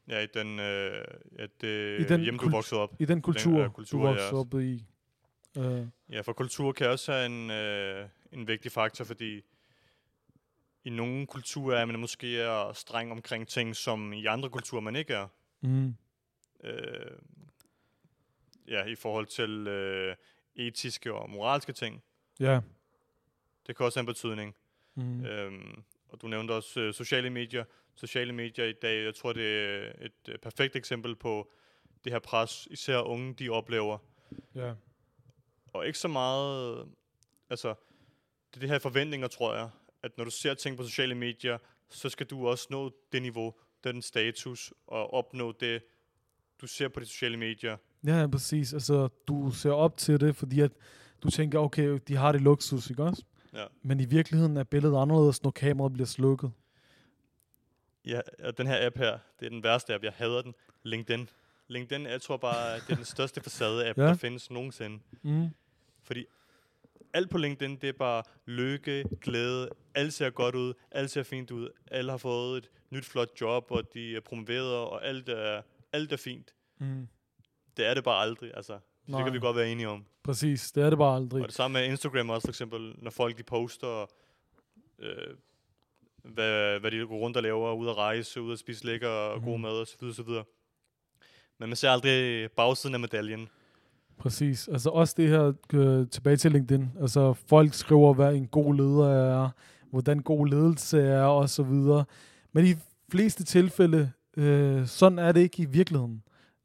Ja, 0.08 0.20
i 0.20 0.28
den, 0.34 0.60
øh, 0.60 1.04
ja, 1.40 1.46
det 1.62 2.00
I 2.00 2.04
den 2.04 2.22
hjem, 2.22 2.40
du 2.40 2.50
voksede 2.50 2.82
op. 2.82 2.96
i 3.00 3.06
den 3.06 3.22
kultur, 3.22 3.60
øh, 3.60 3.70
kultur, 3.70 4.00
du 4.02 4.06
ja. 4.06 4.12
voksede 4.12 4.40
op 4.40 4.54
i. 4.62 4.86
Øh, 5.58 5.88
Ja, 6.10 6.22
for 6.22 6.34
kultur 6.34 6.72
kan 6.72 6.90
også 6.90 7.12
have 7.12 7.26
en, 7.26 7.52
øh, 7.52 8.08
en 8.32 8.48
vigtig 8.48 8.72
faktor, 8.72 9.06
fordi 9.06 9.42
i 10.84 10.90
nogle 10.90 11.28
kulturer 11.28 11.78
er 11.78 11.86
man 11.86 12.00
måske 12.00 12.40
er 12.40 12.74
streng 12.74 13.12
omkring 13.12 13.48
ting, 13.48 13.76
som 13.76 14.14
i 14.14 14.26
andre 14.26 14.50
kulturer 14.50 14.82
man 14.82 14.96
ikke 14.96 15.14
er. 15.14 15.28
mm, 15.62 15.96
Øh, 16.64 17.18
ja, 18.68 18.84
i 18.86 18.96
forhold 18.96 19.26
til 19.26 19.68
øh, 19.68 20.16
etiske 20.56 21.14
og 21.14 21.30
moralske 21.30 21.74
ting. 21.74 22.04
ja. 22.40 22.60
Det 23.68 23.76
kan 23.78 23.86
også 23.86 24.00
have 24.00 24.02
en 24.02 24.06
betydning. 24.06 24.56
Mm. 24.96 25.26
Øhm, 25.26 25.84
og 26.10 26.22
du 26.22 26.28
nævnte 26.28 26.52
også 26.52 26.80
øh, 26.80 26.94
sociale 26.94 27.30
medier. 27.30 27.64
Sociale 27.96 28.34
medier 28.34 28.66
i 28.66 28.74
dag, 28.74 29.04
jeg 29.06 29.16
tror, 29.16 29.34
det 29.34 29.60
er 29.66 29.92
et 30.02 30.12
øh, 30.30 30.38
perfekt 30.40 30.76
eksempel 30.76 31.16
på 31.16 31.52
det 32.04 32.12
her 32.12 32.20
pres, 32.20 32.68
især 32.72 32.98
unge, 32.98 33.34
de 33.34 33.50
oplever. 33.50 33.98
ja. 34.56 34.74
Og 35.74 35.88
ikke 35.88 36.00
så 36.00 36.08
meget, 36.08 36.88
altså, 37.50 37.70
det 38.50 38.56
er 38.56 38.60
det 38.60 38.70
her 38.70 38.80
forventninger, 38.80 39.28
tror 39.28 39.56
jeg, 39.56 39.70
at 40.04 40.18
når 40.18 40.24
du 40.24 40.32
ser 40.32 40.54
ting 40.54 40.78
på 40.78 40.84
sociale 40.84 41.16
medier, 41.16 41.58
så 41.90 42.10
skal 42.10 42.26
du 42.26 42.48
også 42.48 42.68
nå 42.70 42.92
det 43.12 43.22
niveau, 43.22 43.54
den 43.84 44.02
status, 44.02 44.74
og 44.88 45.14
opnå 45.14 45.52
det, 45.52 45.84
du 46.62 46.68
ser 46.68 46.88
på 46.88 47.00
de 47.00 47.06
sociale 47.06 47.38
medier. 47.38 47.78
Ja, 48.06 48.28
præcis. 48.28 48.74
Altså, 48.74 49.08
du 49.28 49.52
ser 49.52 49.72
op 49.72 49.98
til 49.98 50.20
det, 50.20 50.36
fordi 50.36 50.60
at 50.60 50.72
du 51.24 51.30
tænker, 51.30 51.60
okay, 51.60 52.00
de 52.08 52.16
har 52.16 52.32
det 52.32 52.42
luksus, 52.42 52.90
ikke 52.90 53.04
også? 53.04 53.24
Ja. 53.54 53.66
Men 53.82 54.00
i 54.00 54.06
virkeligheden 54.06 54.58
er 54.58 54.64
billedet 54.64 54.98
anderledes, 55.02 55.44
når 55.44 55.52
kameraet 55.52 55.94
bliver 55.94 56.08
slukket. 56.08 56.52
Ja, 58.06 58.22
og 58.44 58.58
den 58.58 58.68
her 58.68 58.86
app 58.88 58.98
her, 58.98 59.18
det 59.40 59.46
er 59.46 59.50
den 59.50 59.64
værste 59.64 59.94
app. 59.94 60.04
Jeg 60.04 60.14
hader 60.16 60.42
den. 60.42 60.54
LinkedIn. 60.84 61.30
LinkedIn, 61.68 62.06
jeg 62.06 62.22
tror 62.22 62.38
bare, 62.38 62.76
det 62.76 62.90
er 62.90 62.96
den 62.96 63.06
største 63.06 63.42
facade-app, 63.46 63.98
Ja. 63.98 64.04
ja. 64.04 64.10
der 64.10 64.16
findes 64.16 64.52
nogensinde. 64.52 65.00
Mm. 65.22 65.48
Fordi 66.04 66.26
alt 67.14 67.30
på 67.30 67.38
LinkedIn, 67.38 67.76
det 67.76 67.90
er 67.90 67.94
bare 67.94 68.24
lykke, 68.46 69.06
glæde, 69.22 69.70
alt 69.96 70.14
ser 70.14 70.30
godt 70.30 70.56
ud, 70.56 70.74
alt 70.92 71.12
ser 71.12 71.24
fint 71.24 71.52
ud, 71.52 71.70
alle 71.92 72.12
har 72.12 72.18
fået 72.18 72.58
et 72.58 72.70
nyt 72.90 73.06
flot 73.06 73.30
job, 73.42 73.66
og 73.72 73.94
de 73.94 74.16
er 74.16 74.20
promoveret, 74.20 74.74
og 74.76 75.06
alt 75.08 75.30
er, 75.30 75.62
alt 75.94 76.12
er 76.14 76.18
fint. 76.18 76.54
Mm. 76.80 77.08
Det 77.78 77.86
er 77.86 77.94
det 77.94 78.04
bare 78.04 78.22
aldrig, 78.22 78.52
altså. 78.56 78.74
Det 78.74 78.82
Nej. 79.12 79.24
kan 79.24 79.34
vi 79.34 79.40
godt 79.40 79.56
være 79.56 79.72
enige 79.72 79.90
om. 79.90 80.06
Præcis, 80.24 80.72
det 80.72 80.84
er 80.84 80.90
det 80.90 80.98
bare 80.98 81.16
aldrig. 81.16 81.42
Og 81.42 81.48
det 81.48 81.56
samme 81.56 81.80
med 81.80 81.88
Instagram 81.90 82.30
også, 82.30 82.48
for 82.48 82.52
eksempel, 82.52 82.94
når 82.98 83.12
folk 83.12 83.38
de 83.38 83.44
poster, 83.44 84.06
øh, 85.00 85.28
hvad, 86.24 86.80
hvad 86.80 86.92
de 86.92 86.98
går 87.08 87.18
rundt 87.18 87.38
og 87.38 87.44
laver, 87.44 87.74
ude 87.74 87.90
at 87.90 87.98
rejse, 87.98 88.42
ude 88.42 88.54
at 88.54 88.60
spise 88.60 88.86
lækker 88.86 89.08
og 89.10 89.42
god 89.42 89.52
Mhm. 89.54 89.62
mad 89.62 89.72
osv. 89.72 90.04
osv. 90.04 90.28
Men 91.58 91.70
man 91.70 91.76
ser 91.76 91.90
aldrig 91.90 92.52
bagsiden 92.52 92.94
af 92.94 93.00
medaljen. 93.00 93.50
Præcis. 94.24 94.68
Altså 94.68 94.90
også 94.90 95.14
det 95.18 95.30
her, 95.30 95.54
øh, 95.74 96.08
tilbage 96.08 96.38
til 96.38 96.52
LinkedIn. 96.52 96.92
Altså 97.02 97.34
folk 97.34 97.74
skriver, 97.74 98.14
hvad 98.14 98.36
en 98.36 98.48
god 98.48 98.76
leder 98.76 99.10
er, 99.10 99.50
hvordan 99.90 100.20
god 100.20 100.48
ledelse 100.48 101.02
er, 101.02 101.24
og 101.24 101.50
så 101.50 101.64
videre. 101.64 102.06
Men 102.54 102.66
i 102.66 102.76
fleste 103.12 103.44
tilfælde, 103.44 104.12
øh, 104.38 104.88
sådan 104.88 105.20
er 105.20 105.32
det 105.32 105.40
ikke 105.42 105.64
i 105.64 105.66
virkeligheden. 105.66 106.24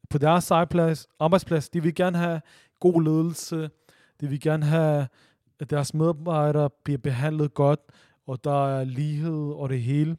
På 0.09 0.17
deres 0.17 0.51
arbejdsplads, 0.51 1.07
arbejdsplads, 1.19 1.69
de 1.69 1.83
vil 1.83 1.95
gerne 1.95 2.17
have 2.17 2.41
god 2.79 3.03
ledelse, 3.03 3.69
de 4.21 4.27
vil 4.27 4.39
gerne 4.41 4.65
have, 4.65 5.07
at 5.59 5.69
deres 5.69 5.93
medarbejdere 5.93 6.69
bliver 6.83 6.97
behandlet 6.97 7.53
godt, 7.53 7.79
og 8.27 8.43
der 8.43 8.67
er 8.67 8.83
lighed 8.83 9.51
og 9.53 9.69
det 9.69 9.81
hele. 9.81 10.17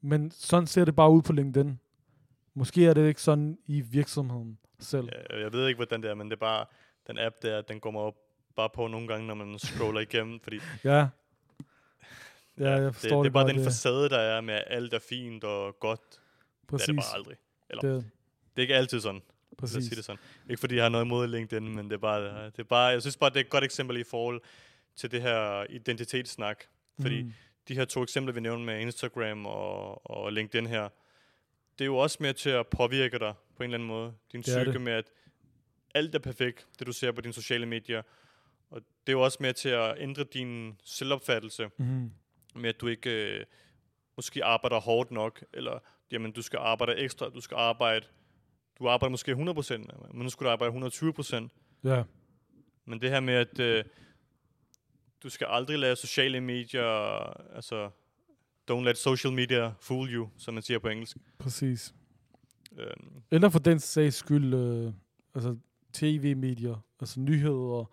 Men 0.00 0.30
sådan 0.30 0.66
ser 0.66 0.84
det 0.84 0.96
bare 0.96 1.10
ud 1.10 1.22
på 1.22 1.32
LinkedIn. 1.32 1.78
Måske 2.54 2.86
er 2.86 2.94
det 2.94 3.08
ikke 3.08 3.22
sådan 3.22 3.58
i 3.66 3.80
virksomheden 3.80 4.58
selv. 4.84 5.08
Jeg, 5.30 5.40
jeg 5.40 5.52
ved 5.52 5.68
ikke, 5.68 5.76
hvordan 5.78 6.02
det 6.02 6.10
er, 6.10 6.14
men 6.14 6.30
det 6.30 6.36
er 6.36 6.40
bare, 6.40 6.66
den 7.06 7.18
app 7.18 7.36
der, 7.42 7.62
den 7.62 7.80
mig 7.84 8.00
op 8.02 8.14
bare 8.56 8.70
på 8.70 8.86
nogle 8.86 9.08
gange, 9.08 9.26
når 9.26 9.34
man 9.34 9.58
scroller 9.58 10.00
igennem, 10.00 10.40
fordi 10.40 10.60
Ja. 10.84 11.06
Ja, 12.58 12.70
jeg 12.70 12.82
det, 12.82 12.94
forstår 12.94 13.22
det, 13.22 13.28
er 13.28 13.32
bare 13.32 13.48
den 13.48 13.64
facade, 13.64 14.08
der 14.08 14.18
er 14.18 14.40
med, 14.40 14.54
at 14.54 14.64
alt 14.66 14.94
er 14.94 14.98
fint 15.08 15.44
og 15.44 15.80
godt. 15.80 16.00
Præcis. 16.68 16.86
Det 16.86 16.92
er 16.92 16.96
det 16.96 17.04
bare 17.04 17.14
aldrig. 17.18 17.36
Eller, 17.70 17.82
Det, 17.82 18.10
det 18.56 18.56
er 18.56 18.62
ikke 18.62 18.74
altid 18.74 19.00
sådan. 19.00 19.22
Præcis. 19.58 19.74
Lad 19.74 19.82
sige 19.82 19.96
det 19.96 20.04
sådan. 20.04 20.18
Ikke 20.50 20.60
fordi 20.60 20.74
jeg 20.74 20.84
har 20.84 20.88
noget 20.88 21.04
imod 21.04 21.26
LinkedIn, 21.26 21.74
men 21.76 21.84
det 21.84 21.92
er 21.92 21.98
bare, 21.98 22.46
det 22.46 22.58
er 22.58 22.62
bare, 22.64 22.86
jeg 22.86 23.00
synes 23.00 23.16
bare, 23.16 23.30
det 23.30 23.36
er 23.36 23.40
et 23.40 23.50
godt 23.50 23.64
eksempel 23.64 23.96
i 23.96 24.04
forhold 24.04 24.40
til 24.96 25.10
det 25.10 25.22
her 25.22 25.66
identitetssnak. 25.70 26.64
Fordi 27.00 27.22
Mm. 27.22 27.32
de 27.68 27.74
her 27.74 27.84
to 27.84 28.02
eksempler, 28.02 28.32
vi 28.34 28.40
nævnte 28.40 28.64
med 28.64 28.80
Instagram 28.80 29.46
og, 29.46 30.10
og 30.10 30.32
LinkedIn 30.32 30.66
her, 30.66 30.88
det 31.82 31.86
er 31.86 31.92
jo 31.92 31.96
også 31.96 32.16
med 32.20 32.34
til 32.34 32.50
at 32.50 32.66
påvirke 32.66 33.18
dig 33.18 33.34
på 33.56 33.62
en 33.62 33.64
eller 33.64 33.74
anden 33.76 33.86
måde. 33.88 34.14
Din 34.32 34.40
Det 34.42 34.46
psyke 34.46 34.72
det. 34.72 34.80
med, 34.80 34.92
at 34.92 35.04
alt 35.94 36.14
er 36.14 36.18
perfekt, 36.18 36.66
det 36.78 36.86
du 36.86 36.92
ser 36.92 37.12
på 37.12 37.20
dine 37.20 37.32
sociale 37.34 37.66
medier. 37.66 38.02
Og 38.70 38.80
det 38.80 39.08
er 39.08 39.12
jo 39.12 39.20
også 39.20 39.38
med 39.40 39.54
til 39.54 39.68
at 39.68 39.94
ændre 39.98 40.24
din 40.24 40.78
selvopfattelse 40.84 41.70
Mm. 41.76 42.10
med, 42.54 42.68
at 42.68 42.80
du 42.80 42.86
ikke 42.86 43.10
øh, 43.38 43.44
måske 44.16 44.44
arbejder 44.44 44.80
hårdt 44.80 45.10
nok, 45.10 45.44
eller 45.52 45.78
jamen, 46.10 46.32
du 46.32 46.42
skal 46.42 46.58
arbejde 46.58 46.96
ekstra, 46.96 47.28
du 47.28 47.40
skal 47.40 47.54
arbejde, 47.54 48.06
du 48.78 48.88
arbejder 48.88 49.10
måske 49.10 49.32
100%, 49.32 49.76
men 50.12 50.22
nu 50.22 50.28
skal 50.28 50.44
du 50.44 50.50
arbejde 50.50 50.72
120%. 50.72 51.48
Ja, 51.84 52.02
Men 52.84 53.00
det 53.00 53.10
her 53.10 53.20
med, 53.20 53.34
at 53.34 53.58
øh, 53.58 53.84
du 55.22 55.28
skal 55.30 55.46
aldrig 55.50 55.78
lade 55.78 55.96
sociale 55.96 56.40
medier, 56.40 56.84
altså, 57.54 57.90
don't 58.70 58.84
let 58.84 58.98
social 58.98 59.32
media 59.32 59.72
fool 59.80 60.08
you, 60.14 60.28
som 60.36 60.54
man 60.54 60.62
siger 60.62 60.78
på 60.78 60.88
engelsk. 60.88 61.16
præcis. 61.38 61.94
Øhm, 62.78 63.22
Eller 63.30 63.48
for 63.48 63.58
den 63.58 63.78
sags 63.78 64.16
skyld, 64.16 64.54
øh, 64.54 64.92
altså 65.34 65.56
tv-medier, 65.92 66.84
altså 67.00 67.20
nyheder 67.20 67.90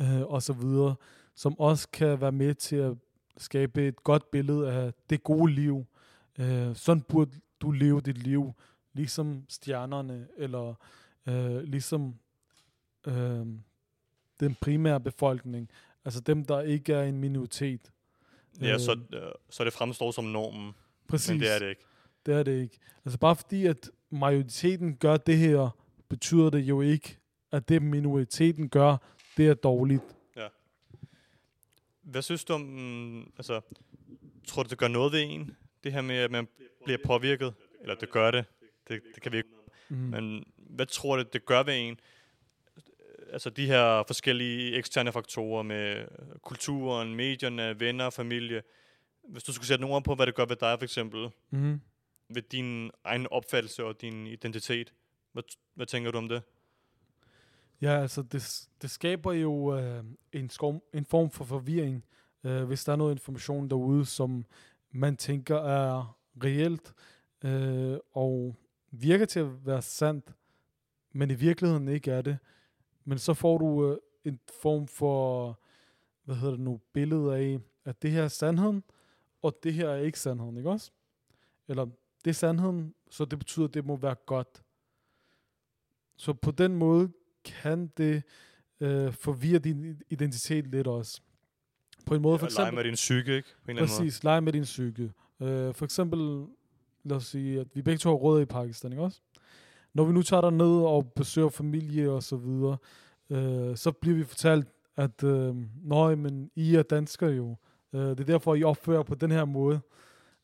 øh, 0.00 0.22
og 0.22 0.42
så 0.42 0.52
videre, 0.52 0.94
som 1.34 1.60
også 1.60 1.88
kan 1.92 2.20
være 2.20 2.32
med 2.32 2.54
til 2.54 2.76
at 2.76 2.96
skabe 3.36 3.88
et 3.88 4.02
godt 4.04 4.30
billede 4.30 4.72
af 4.72 4.92
det 5.10 5.22
gode 5.22 5.52
liv. 5.52 5.86
Øh, 6.38 6.76
sådan 6.76 7.02
burde 7.02 7.40
du 7.60 7.70
leve 7.70 8.00
dit 8.00 8.18
liv, 8.18 8.52
ligesom 8.92 9.44
stjernerne, 9.48 10.28
eller 10.36 10.74
øh, 11.26 11.62
ligesom 11.62 12.14
øh, 13.06 13.46
den 14.40 14.56
primære 14.60 15.00
befolkning. 15.00 15.70
Altså 16.04 16.20
dem, 16.20 16.44
der 16.44 16.60
ikke 16.60 16.92
er 16.92 17.02
en 17.02 17.18
minoritet. 17.18 17.92
Ja, 18.60 18.78
så, 18.78 18.92
Øh, 19.12 19.22
øh, 19.22 19.32
så 19.50 19.64
det 19.64 19.72
fremstår 19.72 20.10
som 20.10 20.24
normen, 20.24 20.72
Præcis. 21.08 21.30
men 21.30 21.40
det 21.40 21.54
er 21.54 21.58
det 21.58 21.68
ikke. 21.68 21.82
Det 22.26 22.34
er 22.34 22.42
det 22.42 22.62
ikke. 22.62 22.78
Altså 23.04 23.18
bare 23.18 23.36
fordi, 23.36 23.66
at 23.66 23.90
majoriteten 24.10 24.96
gør 24.96 25.16
det 25.16 25.38
her, 25.38 25.76
betyder 26.08 26.50
det 26.50 26.58
jo 26.60 26.80
ikke, 26.80 27.18
at 27.52 27.68
det 27.68 27.82
minoriteten 27.82 28.68
gør, 28.68 28.96
det 29.36 29.48
er 29.48 29.54
dårligt. 29.54 30.02
Hvad 32.02 32.22
synes 32.22 32.44
du 32.44 32.52
om, 32.52 32.60
mm, 32.60 33.20
altså, 33.20 33.60
tror 34.46 34.62
du, 34.62 34.68
det 34.68 34.78
gør 34.78 34.88
noget 34.88 35.12
ved 35.12 35.22
en? 35.22 35.56
Det 35.84 35.92
her 35.92 36.00
med, 36.00 36.16
at 36.16 36.30
man 36.30 36.48
bliver 36.84 36.98
påvirket? 37.04 37.54
Eller 37.80 37.94
det 37.94 38.10
gør 38.10 38.30
det. 38.30 38.44
Det, 38.88 39.02
det 39.14 39.22
kan 39.22 39.32
vi 39.32 39.36
ikke. 39.36 39.48
Mm. 39.88 39.96
Men 39.96 40.44
hvad 40.56 40.86
tror 40.86 41.16
du, 41.16 41.24
det 41.32 41.46
gør 41.46 41.62
ved 41.62 41.74
en? 41.76 42.00
Altså 43.36 43.50
de 43.50 43.66
her 43.66 44.02
forskellige 44.06 44.76
eksterne 44.76 45.12
faktorer 45.12 45.62
med 45.62 45.96
øh, 45.96 46.38
kulturen, 46.42 47.14
medierne, 47.14 47.80
venner, 47.80 48.10
familie. 48.10 48.62
Hvis 49.28 49.42
du 49.42 49.52
skulle 49.52 49.66
sætte 49.66 49.80
nogle 49.80 49.96
ord 49.96 50.04
på, 50.04 50.14
hvad 50.14 50.26
det 50.26 50.34
gør 50.34 50.44
ved 50.44 50.56
dig 50.56 50.78
for 50.78 50.84
eksempel, 50.84 51.28
Mm. 51.50 51.80
ved 52.28 52.42
din 52.42 52.90
egen 53.04 53.26
opfattelse 53.30 53.84
og 53.84 54.00
din 54.00 54.26
identitet. 54.26 54.92
Hvad, 55.32 55.42
hvad 55.74 55.86
tænker 55.86 56.10
du 56.10 56.18
om 56.18 56.28
det? 56.28 56.42
Ja, 57.80 58.00
altså 58.00 58.22
det, 58.22 58.68
det 58.82 58.90
skaber 58.90 59.32
jo 59.32 59.78
øh, 59.78 60.04
en, 60.32 60.50
skov, 60.50 60.84
en 60.94 61.04
form 61.06 61.30
for 61.30 61.44
forvirring, 61.44 62.04
øh, 62.44 62.64
hvis 62.64 62.84
der 62.84 62.92
er 62.92 62.96
noget 62.96 63.12
information 63.14 63.70
derude, 63.70 64.06
som 64.06 64.44
man 64.90 65.16
tænker 65.16 65.56
er 65.56 66.18
reelt 66.44 66.94
øh, 67.44 67.98
og 68.12 68.56
virker 68.90 69.24
til 69.26 69.40
at 69.40 69.66
være 69.66 69.82
sandt, 69.82 70.32
men 71.12 71.30
i 71.30 71.34
virkeligheden 71.34 71.88
ikke 71.88 72.10
er 72.10 72.22
det. 72.22 72.38
Men 73.06 73.18
så 73.18 73.34
får 73.34 73.58
du 73.58 73.90
øh, 73.90 73.98
en 74.24 74.40
form 74.60 74.86
for, 74.86 75.60
hvad 76.24 76.36
hedder 76.36 76.50
det 76.50 76.60
nu, 76.60 76.80
billede 76.92 77.36
af, 77.36 77.58
at 77.84 78.02
det 78.02 78.10
her 78.10 78.22
er 78.22 78.28
sandheden, 78.28 78.82
og 79.42 79.58
det 79.62 79.74
her 79.74 79.88
er 79.88 79.96
ikke 79.96 80.20
sandheden, 80.20 80.56
ikke 80.56 80.70
også? 80.70 80.90
Eller 81.68 81.86
det 82.24 82.30
er 82.30 82.34
sandheden, 82.34 82.94
så 83.10 83.24
det 83.24 83.38
betyder, 83.38 83.66
at 83.66 83.74
det 83.74 83.84
må 83.84 83.96
være 83.96 84.14
godt. 84.14 84.62
Så 86.16 86.32
på 86.32 86.50
den 86.50 86.76
måde 86.76 87.12
kan 87.44 87.92
det 87.96 88.22
øh, 88.80 89.12
forvirre 89.12 89.58
din 89.58 90.02
identitet 90.10 90.66
lidt 90.66 90.86
også. 90.86 91.20
På 92.06 92.14
en 92.14 92.22
måde, 92.22 92.38
for 92.38 92.46
At 92.46 92.52
lege 92.52 92.62
eksempel... 92.62 92.78
med 92.78 92.84
din 92.84 92.94
psyke, 92.94 93.36
ikke? 93.36 93.48
På 93.48 93.70
en 93.70 93.70
eller 93.70 93.82
anden 93.82 93.94
måde. 93.94 94.06
Præcis, 94.06 94.24
lege 94.24 94.40
med 94.40 94.52
din 94.52 94.62
psyke. 94.62 95.12
Øh, 95.40 95.74
for 95.74 95.84
eksempel, 95.84 96.46
lad 97.04 97.16
os 97.16 97.26
sige, 97.26 97.60
at 97.60 97.66
vi 97.74 97.82
begge 97.82 97.98
to 97.98 98.08
har 98.08 98.16
rødder 98.16 98.42
i 98.42 98.44
Pakistan, 98.44 98.92
ikke 98.92 99.02
også? 99.02 99.20
Når 99.96 100.04
vi 100.04 100.12
nu 100.12 100.22
tager 100.22 100.40
der 100.40 100.50
ned 100.50 100.82
og 100.84 101.12
besøger 101.12 101.48
familie 101.48 102.10
og 102.10 102.22
så 102.22 102.36
videre, 102.36 102.76
øh, 103.30 103.76
så 103.76 103.92
bliver 103.92 104.16
vi 104.16 104.24
fortalt, 104.24 104.68
at 104.96 105.24
øh, 105.24 105.54
nøj, 105.84 106.14
men 106.14 106.50
I 106.54 106.74
er 106.74 106.82
danskere 106.82 107.30
jo. 107.30 107.56
Øh, 107.92 108.00
det 108.00 108.20
er 108.20 108.24
derfor, 108.24 108.54
I 108.54 108.64
opfører 108.64 109.02
på 109.02 109.14
den 109.14 109.30
her 109.30 109.44
måde. 109.44 109.80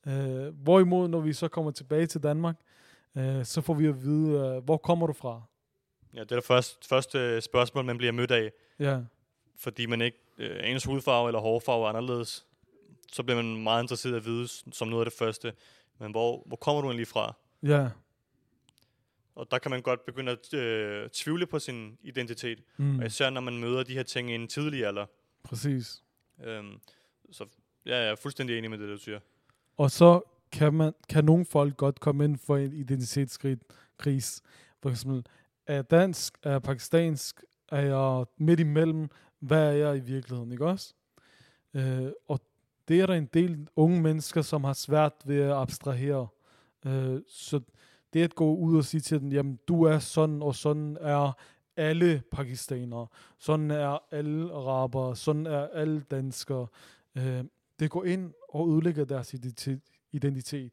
Øh, 0.06 0.54
hvorimod, 0.62 1.08
når 1.08 1.20
vi 1.20 1.32
så 1.32 1.48
kommer 1.48 1.70
tilbage 1.70 2.06
til 2.06 2.22
Danmark, 2.22 2.56
øh, 3.18 3.44
så 3.44 3.60
får 3.60 3.74
vi 3.74 3.86
at 3.86 4.02
vide, 4.02 4.38
øh, 4.38 4.64
hvor 4.64 4.76
kommer 4.76 5.06
du 5.06 5.12
fra? 5.12 5.42
Ja, 6.14 6.20
det 6.20 6.32
er 6.32 6.36
det 6.36 6.44
første, 6.44 6.88
første 6.88 7.40
spørgsmål, 7.40 7.84
man 7.84 7.98
bliver 7.98 8.12
mødt 8.12 8.30
af. 8.30 8.52
Ja, 8.78 9.00
fordi 9.58 9.86
man 9.86 10.00
ikke, 10.00 10.18
øh, 10.38 10.70
ens 10.70 10.84
hudfarve 10.84 11.28
eller 11.28 11.40
hårfarve 11.40 11.84
er 11.84 11.88
anderledes, 11.88 12.46
så 13.12 13.22
bliver 13.22 13.42
man 13.42 13.62
meget 13.62 13.82
interesseret 13.82 14.16
at 14.16 14.24
vide 14.24 14.48
som 14.48 14.88
noget 14.88 15.04
af 15.04 15.10
det 15.10 15.18
første. 15.18 15.52
Men 15.98 16.10
hvor, 16.10 16.42
hvor 16.46 16.56
kommer 16.56 16.82
du 16.82 16.88
egentlig 16.88 17.06
fra? 17.06 17.36
ja. 17.62 17.88
Og 19.34 19.46
der 19.50 19.58
kan 19.58 19.70
man 19.70 19.82
godt 19.82 20.04
begynde 20.04 20.32
at 20.32 20.54
øh, 20.54 21.08
tvivle 21.10 21.46
på 21.46 21.58
sin 21.58 21.98
identitet. 22.02 22.62
Mm. 22.76 22.98
Og 22.98 23.06
især 23.06 23.30
når 23.30 23.40
man 23.40 23.58
møder 23.58 23.82
de 23.82 23.92
her 23.92 24.02
ting 24.02 24.30
i 24.30 24.34
en 24.34 24.48
tidlig 24.48 24.86
alder. 24.86 25.06
præcis. 25.44 26.02
Øhm, 26.44 26.80
så 27.30 27.46
ja, 27.86 27.96
jeg 27.96 28.10
er 28.10 28.16
fuldstændig 28.16 28.58
enig 28.58 28.70
med 28.70 28.78
det, 28.78 28.88
du 28.88 28.96
siger. 28.96 29.20
Og 29.76 29.90
så 29.90 30.20
kan, 30.52 30.74
man, 30.74 30.92
kan 31.08 31.24
nogle 31.24 31.44
folk 31.44 31.76
godt 31.76 32.00
komme 32.00 32.24
ind 32.24 32.38
for 32.38 32.56
en 32.56 32.72
identitetskris. 32.72 34.42
For 34.82 34.90
eksempel, 34.90 35.26
er 35.66 35.74
jeg 35.74 35.90
dansk, 35.90 36.38
er 36.42 36.50
jeg 36.50 36.62
pakistansk, 36.62 37.44
er 37.68 37.80
jeg 37.80 38.24
midt 38.36 38.60
imellem, 38.60 39.08
hvad 39.38 39.66
er 39.66 39.72
jeg 39.72 39.96
i 39.96 40.00
virkeligheden, 40.00 40.52
ikke 40.52 40.66
også? 40.66 40.94
Øh, 41.74 42.12
og 42.28 42.40
det 42.88 43.00
er 43.00 43.06
der 43.06 43.14
en 43.14 43.28
del 43.34 43.68
unge 43.76 44.02
mennesker, 44.02 44.42
som 44.42 44.64
har 44.64 44.72
svært 44.72 45.12
ved 45.24 45.40
at 45.40 45.52
abstrahere. 45.52 46.28
Øh, 46.86 47.20
så 47.28 47.60
det 48.12 48.22
at 48.22 48.34
gå 48.34 48.54
ud 48.54 48.76
og 48.76 48.84
sige 48.84 49.00
til 49.00 49.20
dem, 49.20 49.32
jamen 49.32 49.58
du 49.68 49.82
er 49.82 49.98
sådan, 49.98 50.42
og 50.42 50.54
sådan 50.54 50.98
er 51.00 51.32
alle 51.76 52.22
pakistanere, 52.32 53.06
sådan 53.38 53.70
er 53.70 53.98
alle 54.10 54.52
arabere, 54.52 55.16
sådan 55.16 55.46
er 55.46 55.68
alle 55.68 56.00
danskere. 56.00 56.66
Øh, 57.14 57.44
det 57.78 57.90
går 57.90 58.04
ind 58.04 58.32
og 58.48 58.70
ødelægger 58.70 59.04
deres 59.04 59.34
identitet, 59.34 59.80
identitet 60.12 60.72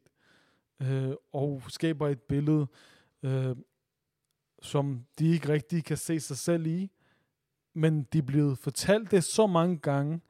øh, 0.82 1.12
og 1.32 1.62
skaber 1.68 2.08
et 2.08 2.20
billede, 2.20 2.66
øh, 3.22 3.56
som 4.62 5.06
de 5.18 5.30
ikke 5.30 5.48
rigtig 5.48 5.84
kan 5.84 5.96
se 5.96 6.20
sig 6.20 6.36
selv 6.36 6.66
i, 6.66 6.90
men 7.74 8.02
de 8.02 8.18
er 8.18 8.22
blevet 8.22 8.58
fortalt 8.58 9.10
det 9.10 9.24
så 9.24 9.46
mange 9.46 9.76
gange, 9.78 10.20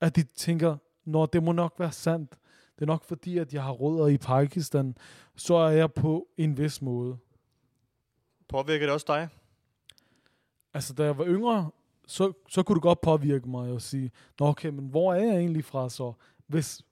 at 0.00 0.16
de 0.16 0.22
tænker, 0.22 0.76
når 1.04 1.26
det 1.26 1.42
må 1.42 1.52
nok 1.52 1.74
være 1.78 1.92
sandt. 1.92 2.38
Det 2.78 2.82
er 2.82 2.86
nok 2.86 3.04
fordi, 3.04 3.38
at 3.38 3.54
jeg 3.54 3.62
har 3.62 3.72
rødder 3.72 4.06
i 4.06 4.18
Pakistan, 4.18 4.96
så 5.36 5.54
er 5.54 5.70
jeg 5.70 5.92
på 5.92 6.28
en 6.36 6.58
vis 6.58 6.82
måde. 6.82 7.16
Påvirker 8.48 8.86
det 8.86 8.92
også 8.94 9.06
dig? 9.08 9.28
Altså, 10.74 10.94
da 10.94 11.04
jeg 11.04 11.18
var 11.18 11.24
yngre, 11.26 11.70
så, 12.06 12.32
så 12.48 12.62
kunne 12.62 12.74
det 12.76 12.82
godt 12.82 13.00
påvirke 13.00 13.48
mig 13.48 13.74
at 13.74 13.82
sige, 13.82 14.10
Nå 14.40 14.46
okay, 14.46 14.68
men 14.68 14.88
hvor 14.88 15.14
er 15.14 15.20
jeg 15.24 15.36
egentlig 15.36 15.64
fra 15.64 15.88
så? 15.90 16.12
Hvis 16.46 16.82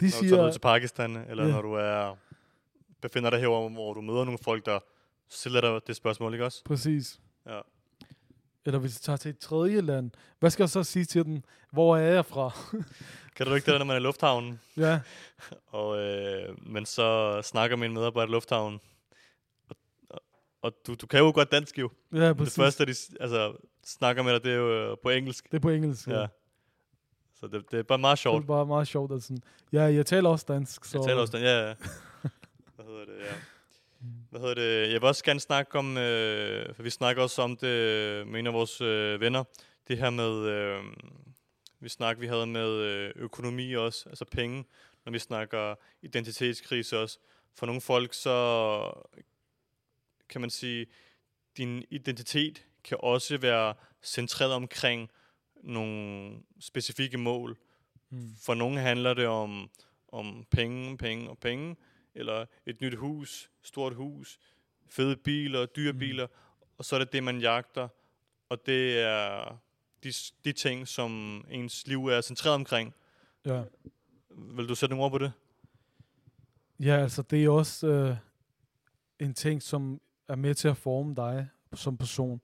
de 0.00 0.04
når 0.04 0.10
siger... 0.10 0.30
du 0.30 0.36
tager 0.36 0.46
ud 0.46 0.52
til 0.52 0.60
Pakistan, 0.60 1.16
eller 1.16 1.46
Ja. 1.46 1.52
når 1.52 1.62
du 1.62 1.72
er 1.72 2.16
befinder 3.00 3.30
dig 3.30 3.40
herovre, 3.40 3.70
hvor 3.70 3.94
du 3.94 4.00
møder 4.00 4.24
nogle 4.24 4.38
folk, 4.42 4.66
der 4.66 4.78
stiller 5.28 5.60
dig 5.60 5.80
det 5.86 5.96
spørgsmål, 5.96 6.32
ikke 6.32 6.44
også? 6.44 6.64
Præcis. 6.64 7.20
Ja. 7.46 7.60
Eller 8.64 8.78
hvis 8.78 8.94
jeg 8.96 9.00
tager 9.00 9.16
til 9.16 9.28
et 9.28 9.38
tredje 9.38 9.80
land, 9.80 10.10
hvad 10.38 10.50
skal 10.50 10.62
jeg 10.62 10.70
så 10.70 10.82
sige 10.84 11.04
til 11.04 11.24
dem? 11.24 11.42
Hvor 11.72 11.96
er 11.96 12.12
jeg 12.12 12.26
fra? 12.26 12.50
Kan 13.40 13.46
du 13.48 13.54
ikke 13.54 13.66
det, 13.66 13.72
der, 13.72 13.78
når 13.78 13.84
man 13.84 13.96
er 13.96 14.00
i 14.00 14.02
lufthavnen, 14.02 14.60
ja, 14.76 15.00
og 15.66 15.98
øh, 15.98 16.56
men 16.66 16.86
så 16.86 17.40
snakker 17.42 17.76
en 17.76 17.92
medarbejder 17.92 18.28
i 18.28 18.32
lufthavnen, 18.32 18.80
og, 19.68 19.76
og, 20.10 20.20
og 20.62 20.72
du, 20.86 20.94
du 20.94 21.06
kan 21.06 21.18
jo 21.20 21.32
godt 21.34 21.52
dansk 21.52 21.78
jo. 21.78 21.90
ja 22.12 22.18
Men 22.18 22.28
Det 22.28 22.36
præcis. 22.36 22.56
første, 22.56 22.86
de 22.86 22.94
altså, 23.20 23.52
snakker 23.84 24.22
med 24.22 24.32
dig, 24.32 24.44
det 24.44 24.52
er 24.52 24.56
jo 24.56 24.90
øh, 24.90 24.96
på 25.02 25.08
engelsk. 25.10 25.44
Det 25.50 25.56
er 25.56 25.60
på 25.60 25.70
engelsk. 25.70 26.08
Ja. 26.08 26.26
Så 27.40 27.46
det, 27.46 27.70
det 27.70 27.78
er 27.78 27.82
bare 27.82 27.98
meget 27.98 28.16
Det 28.16 28.22
sjovt. 28.22 28.42
er 28.42 28.46
bare 28.46 28.66
meget 28.66 28.88
sjovt. 28.88 29.22
Sådan, 29.22 29.42
ja, 29.72 29.82
jeg 29.82 30.06
taler 30.06 30.30
også 30.30 30.44
dansk. 30.48 30.84
Så, 30.84 30.98
Jeg 30.98 31.04
taler 31.06 31.20
også 31.20 31.36
den, 31.36 31.44
ja, 31.46 31.68
ja. 31.68 31.74
Hvad 32.76 32.84
hedder 32.86 33.04
det, 33.04 33.14
ja. 33.20 33.34
Hvad 34.30 34.40
hedder 34.40 34.54
det? 34.54 34.92
Jeg 34.92 35.00
vil 35.00 35.04
også 35.08 35.24
gerne 35.24 35.40
snakke 35.40 35.78
om, 35.78 35.96
øh, 35.98 36.74
for 36.74 36.82
vi 36.82 36.90
snakker 36.90 37.22
også 37.22 37.42
om 37.42 37.56
det 37.56 38.26
med 38.26 38.40
en 38.40 38.46
af 38.46 38.52
vores 38.52 38.80
øh, 38.80 39.20
venner, 39.20 39.44
det 39.88 39.98
her 39.98 40.10
med, 40.10 40.32
øh, 40.48 40.82
vi 41.80 41.88
snakker, 41.88 42.20
vi 42.20 42.26
havde 42.26 42.46
med 42.46 42.70
øh, 42.70 43.12
økonomi 43.16 43.74
også, 43.74 44.08
altså 44.08 44.24
penge, 44.24 44.64
når 45.04 45.12
vi 45.12 45.18
snakker 45.18 45.74
identitetskrise 46.02 46.98
også. 46.98 47.18
For 47.54 47.66
nogle 47.66 47.80
folk, 47.80 48.14
så 48.14 48.92
kan 50.28 50.40
man 50.40 50.50
sige, 50.50 50.86
din 51.56 51.84
identitet 51.90 52.66
kan 52.84 52.98
også 53.00 53.38
være 53.38 53.74
centreret 54.02 54.52
omkring 54.52 55.10
nogle 55.62 56.36
specifikke 56.60 57.18
mål. 57.18 57.58
Mm. 58.10 58.34
For 58.44 58.54
nogle 58.54 58.80
handler 58.80 59.14
det 59.14 59.26
om, 59.26 59.70
om 60.08 60.46
penge, 60.50 60.98
penge 60.98 61.30
og 61.30 61.38
penge, 61.38 61.76
eller 62.14 62.46
et 62.66 62.80
nyt 62.80 62.94
hus, 62.94 63.50
stort 63.62 63.94
hus, 63.94 64.38
fede 64.88 65.16
biler, 65.16 65.66
dyre 65.66 65.92
Mm. 65.92 65.98
biler, 65.98 66.26
og 66.78 66.84
så 66.84 66.94
er 66.96 66.98
det 66.98 67.12
det, 67.12 67.24
man 67.24 67.40
jagter, 67.40 67.88
og 68.48 68.66
det 68.66 69.00
er 69.00 69.56
de, 70.04 70.12
de 70.44 70.52
ting, 70.52 70.88
som 70.88 71.44
ens 71.50 71.86
liv 71.86 72.06
er 72.06 72.20
centreret 72.20 72.54
omkring. 72.54 72.94
Ja. 73.46 73.62
Vil 74.30 74.68
du 74.68 74.74
sætte 74.74 74.94
nogle 74.94 75.04
ord 75.04 75.10
på 75.10 75.18
det? 75.18 75.32
ja, 76.80 76.96
altså 76.96 77.22
det 77.22 77.44
er 77.44 77.48
også 77.48 77.86
øh, 77.86 78.16
en 79.18 79.34
ting, 79.34 79.62
som 79.62 80.00
er 80.28 80.36
med 80.36 80.54
til 80.54 80.68
at 80.68 80.76
forme 80.76 81.14
dig 81.14 81.48
som 81.74 81.96
person. 81.96 82.40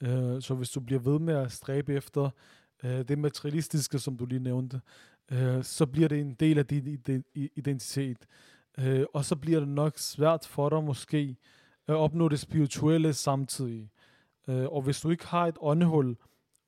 Øh, 0.00 0.42
så 0.42 0.54
hvis 0.54 0.70
du 0.70 0.80
bliver 0.80 1.00
ved 1.00 1.18
med 1.18 1.34
at 1.34 1.52
stræbe 1.52 1.94
efter 1.94 2.30
øh, 2.84 3.08
det 3.08 3.18
materialistiske, 3.18 3.98
som 3.98 4.16
du 4.16 4.26
lige 4.26 4.42
nævnte, 4.42 4.80
øh, 5.32 5.64
så 5.64 5.86
bliver 5.86 6.08
det 6.08 6.20
en 6.20 6.34
del 6.34 6.58
af 6.58 6.66
din 6.66 7.24
identitet. 7.34 8.26
Øh, 8.78 9.04
og 9.14 9.24
så 9.24 9.36
bliver 9.36 9.60
det 9.60 9.68
nok 9.68 9.98
svært 9.98 10.46
for 10.46 10.68
dig 10.68 10.84
måske 10.84 11.36
at 11.86 11.94
opnå 11.94 12.28
det 12.28 12.40
spirituelle 12.40 13.14
samtidig. 13.14 13.90
Øh, 14.48 14.66
og 14.66 14.82
hvis 14.82 15.00
du 15.00 15.10
ikke 15.10 15.26
har 15.26 15.46
et 15.46 15.56
åndehul, 15.60 16.16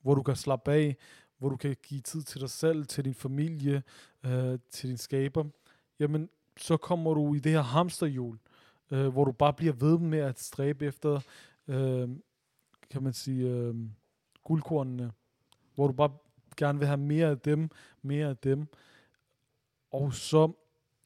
hvor 0.02 0.14
du 0.14 0.22
kan 0.22 0.36
slappe 0.36 0.72
af, 0.72 0.96
hvor 1.38 1.48
du 1.48 1.56
kan 1.56 1.76
give 1.82 2.00
tid 2.00 2.22
til 2.22 2.40
dig 2.40 2.50
selv, 2.50 2.86
til 2.86 3.04
din 3.04 3.14
familie, 3.14 3.82
øh, 4.26 4.58
til 4.70 4.88
din 4.88 4.98
skaber, 4.98 5.44
jamen 5.98 6.28
så 6.56 6.76
kommer 6.76 7.14
du 7.14 7.34
i 7.34 7.38
det 7.38 7.52
her 7.52 7.62
hamsterhjul, 7.62 8.38
øh, 8.90 9.08
hvor 9.08 9.24
du 9.24 9.32
bare 9.32 9.52
bliver 9.52 9.72
ved 9.72 9.98
med 9.98 10.18
at 10.18 10.40
stræbe 10.40 10.86
efter, 10.86 11.20
øh, 11.68 12.08
kan 12.90 13.02
man 13.02 13.12
sige, 13.12 13.48
øh, 13.48 13.74
guldkornene, 14.44 15.12
hvor 15.74 15.86
du 15.86 15.92
bare 15.92 16.10
gerne 16.56 16.78
vil 16.78 16.88
have 16.88 17.00
mere 17.00 17.28
af 17.28 17.38
dem, 17.38 17.70
mere 18.02 18.28
af 18.28 18.36
dem, 18.36 18.66
og 19.90 20.14
så, 20.14 20.52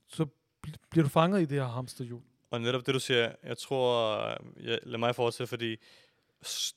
så 0.08 0.26
bl- 0.66 0.86
bliver 0.90 1.02
du 1.04 1.08
fanget 1.08 1.42
i 1.42 1.44
det 1.44 1.58
her 1.58 1.66
hamsterhjul. 1.68 2.22
Og 2.50 2.60
netop 2.60 2.86
det, 2.86 2.94
du 2.94 3.00
siger, 3.00 3.32
jeg 3.42 3.58
tror, 3.58 4.18
øh, 4.18 4.36
jeg, 4.56 4.64
ja, 4.64 4.76
lad 4.82 4.98
mig 4.98 5.14
fortsætte, 5.14 5.48
fordi 5.48 5.76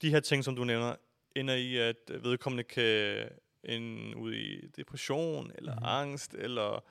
de 0.02 0.10
her 0.10 0.20
ting, 0.20 0.44
som 0.44 0.56
du 0.56 0.64
nævner, 0.64 0.96
ender 1.40 1.56
i, 1.56 1.78
at 1.78 1.96
vedkommende 2.08 2.64
kan 2.64 3.30
ende 3.64 4.18
ud 4.18 4.34
i 4.34 4.68
depression, 4.68 5.52
eller 5.56 5.72
mm-hmm. 5.72 5.86
angst, 5.88 6.34
eller 6.34 6.84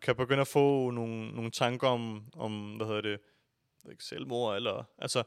kan 0.00 0.16
begynde 0.16 0.40
at 0.40 0.48
få 0.48 0.90
nogle, 0.90 1.30
nogle 1.30 1.50
tanker 1.50 1.88
om, 1.88 2.24
om, 2.36 2.76
hvad 2.76 2.86
hedder 2.86 3.00
det, 3.00 3.20
ikke, 3.90 4.04
selvmord, 4.04 4.56
eller, 4.56 4.84
altså, 4.98 5.22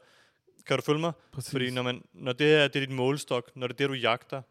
kan 0.66 0.76
du 0.76 0.82
følge 0.82 1.00
mig? 1.00 1.12
Præcis. 1.32 1.50
Fordi 1.50 1.70
når, 1.70 1.82
man, 1.82 2.02
når 2.12 2.32
det 2.32 2.46
her 2.46 2.68
det 2.68 2.82
er 2.82 2.86
dit 2.86 2.94
målestok, 2.94 3.56
når 3.56 3.66
det 3.66 3.74
er 3.74 3.76
det, 3.76 3.88
du 3.88 3.94
jagter, 3.94 4.42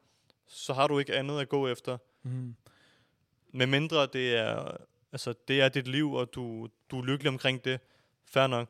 så 0.47 0.73
har 0.73 0.87
du 0.87 0.99
ikke 0.99 1.15
andet 1.15 1.39
at 1.39 1.49
gå 1.49 1.67
efter. 1.67 1.97
mm, 2.23 2.55
Med 3.51 3.67
mindre 3.67 4.07
det 4.13 4.35
er, 4.35 4.77
altså, 5.11 5.33
det 5.47 5.61
er 5.61 5.69
dit 5.69 5.87
liv, 5.87 6.13
og 6.13 6.33
du, 6.33 6.69
du 6.91 6.99
er 6.99 7.05
lykkelig 7.05 7.29
omkring 7.29 7.65
det. 7.65 7.79
Fair 8.25 8.47
nok. 8.47 8.69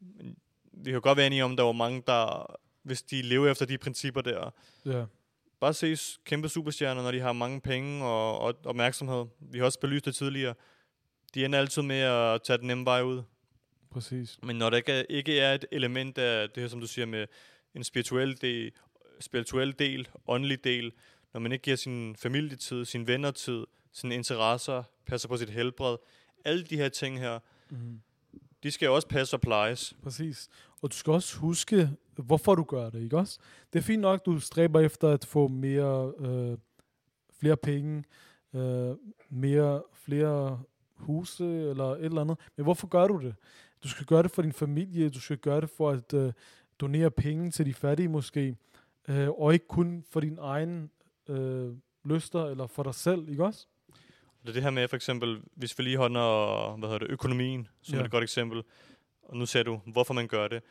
Men 0.00 0.36
vi 0.72 0.90
kan 0.90 1.00
godt 1.00 1.16
være 1.16 1.26
enige 1.26 1.44
om, 1.44 1.56
der 1.56 1.62
var 1.62 1.72
mange, 1.72 2.02
der, 2.06 2.56
hvis 2.82 3.02
de 3.02 3.22
lever 3.22 3.50
efter 3.50 3.66
de 3.66 3.78
principper 3.78 4.20
der, 4.20 4.50
ja, 4.86 5.04
bare 5.60 5.74
ses 5.74 6.20
kæmpe 6.24 6.48
superstjerner, 6.48 7.02
når 7.02 7.10
de 7.10 7.20
har 7.20 7.32
mange 7.32 7.60
penge 7.60 8.04
og, 8.04 8.38
og 8.38 8.54
opmærksomhed. 8.64 9.24
Vi 9.40 9.58
har 9.58 9.64
også 9.64 9.80
belyst 9.80 10.04
det 10.04 10.14
tidligere. 10.14 10.54
De 11.34 11.44
ender 11.44 11.58
altid 11.58 11.82
med 11.82 11.96
at 12.00 12.42
tage 12.42 12.58
den 12.58 12.66
nemme 12.66 12.84
vej 12.84 13.02
ud. 13.02 13.22
præcis. 13.90 14.38
Men 14.42 14.56
når 14.56 14.70
der 14.70 14.76
ikke 14.76 14.92
er, 14.92 15.04
ikke 15.10 15.40
er 15.40 15.54
et 15.54 15.64
element 15.72 16.18
af 16.18 16.50
det 16.50 16.60
her, 16.62 16.68
som 16.68 16.80
du 16.80 16.86
siger, 16.86 17.06
med 17.06 17.26
en 17.74 17.84
spirituel 17.84 18.40
del, 18.40 18.72
spirituel 19.20 19.74
del, 19.78 20.08
åndelig 20.26 20.64
del, 20.64 20.92
når 21.32 21.40
man 21.40 21.52
ikke 21.52 21.62
giver 21.62 21.76
sin 21.76 22.16
familietid, 22.16 22.84
sin 22.84 23.06
vennertid, 23.06 23.64
sine 23.92 24.14
interesser, 24.14 24.82
passer 25.06 25.28
på 25.28 25.36
sit 25.36 25.50
helbred, 25.50 25.96
alle 26.44 26.64
de 26.64 26.76
her 26.76 26.88
ting 26.88 27.18
her, 27.18 27.38
Mm. 27.70 28.00
de 28.62 28.70
skal 28.70 28.86
jo 28.86 28.94
også 28.94 29.08
passe 29.08 29.36
og 29.36 29.40
plejes. 29.40 29.94
Præcis. 30.02 30.48
Og 30.82 30.90
du 30.92 30.96
skal 30.96 31.12
også 31.12 31.38
huske, 31.38 31.90
hvorfor 32.16 32.54
du 32.54 32.62
gør 32.64 32.90
det, 32.90 33.02
ikke 33.02 33.18
også? 33.18 33.38
Det 33.72 33.78
er 33.78 33.82
fint 33.82 34.02
nok, 34.02 34.20
at 34.20 34.26
du 34.26 34.40
stræber 34.40 34.80
efter 34.80 35.08
at 35.08 35.24
få 35.24 35.48
mere, 35.48 36.12
øh, 36.18 36.58
flere 37.40 37.56
penge, 37.56 38.04
øh, 38.54 38.96
mere, 39.30 39.82
flere 39.92 40.60
huse 40.96 41.44
eller 41.44 41.84
et 41.84 42.04
eller 42.04 42.20
andet. 42.20 42.38
Men 42.56 42.64
hvorfor 42.64 42.86
gør 42.86 43.06
du 43.08 43.20
det? 43.22 43.34
Du 43.82 43.88
skal 43.88 44.06
gøre 44.06 44.22
det 44.22 44.30
for 44.30 44.42
din 44.42 44.52
familie, 44.52 45.08
du 45.10 45.20
skal 45.20 45.36
gøre 45.38 45.60
det 45.60 45.70
for 45.70 45.90
at 45.90 46.14
øh, 46.14 46.32
donere 46.80 47.10
penge 47.10 47.50
til 47.50 47.66
de 47.66 47.74
fattige 47.74 48.08
måske, 48.08 48.56
øh, 49.08 49.28
og 49.30 49.52
ikke 49.52 49.66
kun 49.68 50.04
for 50.10 50.20
din 50.20 50.38
egen 50.40 50.90
øh, 51.28 51.72
lyster 52.04 52.44
eller 52.46 52.66
for 52.66 52.82
dig 52.82 52.94
selv, 52.94 53.28
ikke 53.28 53.44
også? 53.44 53.66
Det 54.42 54.48
er 54.48 54.52
det 54.52 54.62
her 54.62 54.70
med 54.70 54.88
for 54.88 54.96
eksempel, 54.96 55.40
hvis 55.54 55.78
vi 55.78 55.84
lige 55.84 55.96
holder 55.96 56.76
hvad 56.76 56.88
hedder 56.88 56.98
det, 56.98 57.10
økonomien, 57.10 57.68
som 57.82 57.94
Ja. 57.94 58.00
er 58.00 58.04
et 58.04 58.10
godt 58.10 58.24
eksempel, 58.24 58.62
og 59.22 59.36
nu 59.36 59.46
ser 59.46 59.62
du, 59.62 59.80
hvorfor 59.86 60.14
man 60.14 60.28
gør 60.28 60.48
det. 60.48 60.62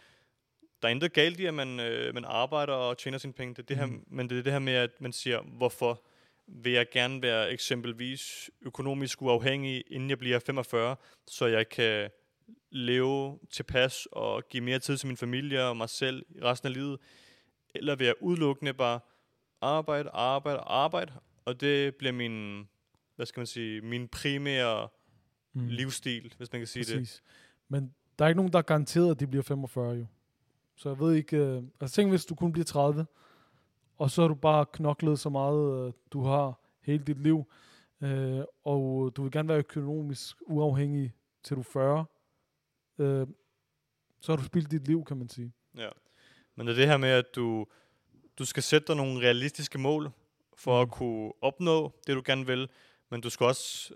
Der 0.81 0.87
er 0.87 0.91
intet 0.91 1.13
galt 1.13 1.39
i, 1.39 1.45
at 1.45 1.53
man, 1.53 1.79
øh, 1.79 2.13
man 2.13 2.25
arbejder 2.25 2.73
og 2.73 2.97
tjener 2.97 3.17
sine 3.17 3.33
penge, 3.33 3.53
det 3.53 3.59
er 3.61 3.65
det 3.65 3.77
her, 3.77 3.85
Mhm. 3.85 4.03
men 4.07 4.29
det 4.29 4.39
er 4.39 4.43
det 4.43 4.51
her 4.51 4.59
med, 4.59 4.73
at 4.73 5.01
man 5.01 5.13
siger, 5.13 5.41
hvorfor 5.41 6.03
vil 6.47 6.71
jeg 6.71 6.89
gerne 6.89 7.21
være 7.21 7.51
eksempelvis 7.51 8.49
økonomisk 8.61 9.21
uafhængig, 9.21 9.83
inden 9.87 10.09
jeg 10.09 10.19
bliver 10.19 10.39
45, 10.39 10.95
så 11.27 11.45
jeg 11.45 11.69
kan 11.69 12.09
leve 12.71 13.39
tilpas 13.51 14.07
og 14.11 14.49
give 14.49 14.63
mere 14.63 14.79
tid 14.79 14.97
til 14.97 15.07
min 15.07 15.17
familie 15.17 15.63
og 15.63 15.77
mig 15.77 15.89
selv 15.89 16.25
i 16.29 16.41
resten 16.41 16.67
af 16.67 16.73
livet, 16.73 16.99
eller 17.75 17.95
vil 17.95 18.05
jeg 18.05 18.15
udelukkende 18.21 18.73
bare 18.73 18.99
arbejde, 19.61 20.09
arbejde, 20.09 20.59
arbejde, 20.59 21.13
og 21.45 21.61
det 21.61 21.95
bliver 21.95 22.11
min, 22.11 22.67
hvad 23.15 23.25
skal 23.25 23.39
man 23.39 23.47
sige, 23.47 23.81
min 23.81 24.07
primære 24.07 24.87
Mm. 25.53 25.67
livsstil, 25.67 26.33
hvis 26.37 26.51
man 26.51 26.61
kan 26.61 26.67
sige 26.67 26.83
det. 26.83 26.93
Præcis. 26.99 27.23
Men 27.69 27.95
der 28.21 28.25
er 28.25 28.29
ikke 28.29 28.37
nogen, 28.37 28.51
der 28.51 28.57
er 28.57 28.63
garanteret, 28.63 29.11
at 29.11 29.19
de 29.19 29.27
bliver 29.27 29.43
45 29.43 29.93
jo. 29.93 30.05
Så 30.75 30.89
jeg 30.89 30.99
ved 30.99 31.15
ikke... 31.15 31.37
Øh, 31.37 31.63
altså 31.79 31.95
tænk, 31.95 32.09
hvis 32.09 32.25
du 32.25 32.35
kun 32.35 32.51
bliver 32.51 32.65
30, 32.65 33.05
og 33.97 34.11
så 34.11 34.21
har 34.21 34.27
du 34.27 34.35
bare 34.35 34.65
knoklet 34.73 35.19
så 35.19 35.29
meget, 35.29 35.87
øh, 35.87 35.93
du 36.11 36.23
har 36.23 36.59
hele 36.81 37.03
dit 37.03 37.17
liv, 37.17 37.51
øh, 38.01 38.41
og 38.63 39.11
du 39.15 39.23
vil 39.23 39.31
gerne 39.31 39.49
være 39.49 39.57
økonomisk 39.57 40.37
uafhængig 40.41 41.13
til 41.43 41.55
du 41.55 41.61
er 41.61 41.63
40, 41.63 42.05
øh, 42.97 43.27
så 44.19 44.31
har 44.31 44.37
du 44.37 44.43
spildt 44.43 44.71
dit 44.71 44.87
liv, 44.87 45.05
kan 45.05 45.17
man 45.17 45.29
sige. 45.29 45.53
Ja. 45.77 45.89
Men 46.55 46.67
det 46.67 46.73
er 46.73 46.77
det 46.77 46.87
her 46.87 46.97
med, 46.97 47.09
at 47.09 47.35
du, 47.35 47.65
du 48.39 48.45
skal 48.45 48.63
sætte 48.63 48.87
dig 48.87 48.95
nogle 48.95 49.19
realistiske 49.19 49.77
mål 49.77 50.11
for 50.57 50.81
at 50.81 50.91
kunne 50.91 51.33
opnå 51.41 51.91
det, 52.07 52.15
du 52.15 52.21
gerne 52.25 52.45
vil, 52.45 52.69
men 53.09 53.21
du 53.21 53.29
skal 53.29 53.45
også, 53.45 53.93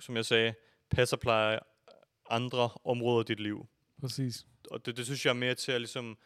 som 0.00 0.16
jeg 0.16 0.24
sagde, 0.24 0.54
passe 0.90 1.16
og 1.16 1.20
pleje 1.20 1.58
andre 2.32 2.70
områder 2.84 3.20
i 3.20 3.24
dit 3.24 3.40
liv. 3.40 3.66
Præcis. 4.00 4.46
Og 4.70 4.86
det, 4.86 4.96
det 4.96 5.04
synes 5.04 5.24
jeg 5.24 5.30
er 5.30 5.34
mere 5.34 5.54
til 5.54 5.72
at 5.72 5.80
ligesom 5.80 6.18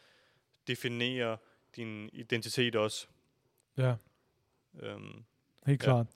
definere 0.69 1.37
din 1.77 2.11
identitet 2.13 2.77
også. 2.77 3.07
Ja, 3.77 3.95
Øhm, 4.83 5.25
helt 5.67 5.83
Ja. 5.83 5.85
klart. 5.87 6.07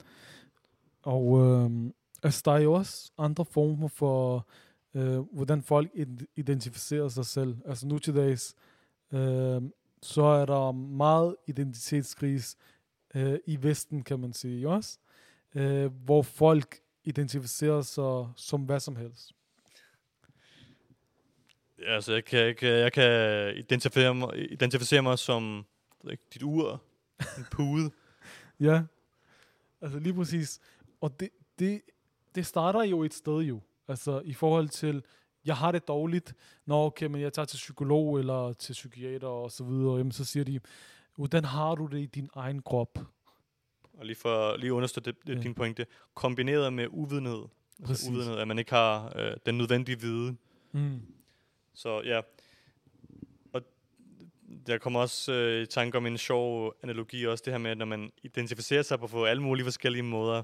Og 1.01 1.39
øh, 1.45 1.91
altså, 2.23 2.41
der 2.45 2.51
er 2.51 2.59
jo 2.59 2.73
også 2.73 3.11
andre 3.17 3.45
former 3.45 3.87
for, 3.87 4.47
øh, 4.93 5.19
hvordan 5.19 5.63
folk 5.63 5.91
id- 5.93 6.25
identificerer 6.35 7.07
sig 7.07 7.25
selv. 7.25 7.57
Altså 7.65 7.87
nu 7.87 7.99
til 7.99 8.15
dags, 8.15 8.55
øh, 9.11 9.61
så 10.01 10.23
er 10.23 10.45
der 10.45 10.71
meget 10.71 11.35
identitetskris 11.47 12.55
øh, 13.15 13.39
i 13.45 13.63
Vesten, 13.63 14.03
kan 14.03 14.19
man 14.19 14.33
sige, 14.33 14.69
også? 14.69 14.97
Øh, 15.55 15.85
hvor 15.93 16.21
folk 16.21 16.79
identificerer 17.03 17.81
sig 17.81 18.27
som 18.35 18.61
hvad 18.61 18.79
som 18.79 18.95
helst. 18.95 19.31
Altså, 21.85 22.13
jeg 22.13 22.25
kan, 22.25 22.39
jeg 22.39 22.55
kan, 22.57 22.69
jeg 22.69 22.93
kan 22.93 23.55
identificere, 23.57 24.15
mig, 24.15 24.51
identificere 24.51 25.01
mig 25.01 25.19
som 25.19 25.65
ikke, 26.11 26.23
dit 26.33 26.43
ur, 26.43 26.81
en 27.37 27.45
pude. 27.51 27.91
Ja, 28.59 28.83
altså 29.81 29.99
lige 29.99 30.13
præcis. 30.13 30.59
Og 31.01 31.19
det, 31.19 31.29
det, 31.59 31.81
det 32.35 32.45
starter 32.45 32.83
jo 32.83 33.03
et 33.03 33.13
sted 33.13 33.39
jo. 33.39 33.61
Altså 33.87 34.21
i 34.25 34.33
forhold 34.33 34.69
til, 34.69 35.03
jeg 35.45 35.57
har 35.57 35.71
det 35.71 35.87
dårligt, 35.87 36.33
når 36.65 36.85
okay, 36.85 37.05
men 37.05 37.21
jeg 37.21 37.33
tager 37.33 37.45
til 37.45 37.57
psykolog 37.57 38.19
eller 38.19 38.53
til 38.53 38.73
psykiater 38.73 39.27
og 39.27 39.51
så 39.51 39.63
videre, 39.63 39.97
jamen, 39.97 40.11
så 40.11 40.25
siger 40.25 40.43
de, 40.43 40.59
hvordan 41.15 41.45
har 41.45 41.75
du 41.75 41.85
det 41.85 41.99
i 41.99 42.05
din 42.05 42.29
egen 42.35 42.61
krop? 42.61 42.99
Og 43.97 44.05
lige 44.05 44.15
for 44.15 44.57
lige 44.57 44.73
understøtte 44.73 45.11
det, 45.11 45.27
det, 45.27 45.35
Ja. 45.35 45.41
din 45.41 45.53
pointe, 45.53 45.85
kombineret 46.13 46.73
med 46.73 46.87
uvidenhed. 46.89 47.41
Præcis. 47.83 47.89
Altså 47.89 48.09
uvidenhed, 48.11 48.37
at 48.37 48.47
man 48.47 48.59
ikke 48.59 48.71
har 48.71 49.13
øh, 49.15 49.37
den 49.45 49.57
nødvendige 49.57 49.99
viden. 49.99 50.39
Mm. 50.71 51.01
Så 51.73 52.01
ja. 52.01 52.21
Og 53.53 53.61
der 54.67 54.77
kommer 54.77 54.99
også 54.99 55.33
øh, 55.33 55.61
i 55.61 55.65
tanke 55.65 55.97
om 55.97 56.05
en 56.05 56.17
sjov 56.17 56.73
analogi 56.83 57.27
også, 57.27 57.41
det 57.45 57.53
her 57.53 57.57
med, 57.57 57.71
at 57.71 57.77
når 57.77 57.85
man 57.85 58.11
identificerer 58.23 58.81
sig 58.81 58.99
på, 58.99 59.07
på 59.07 59.25
alle 59.25 59.43
mulige 59.43 59.65
forskellige 59.65 60.03
måder. 60.03 60.43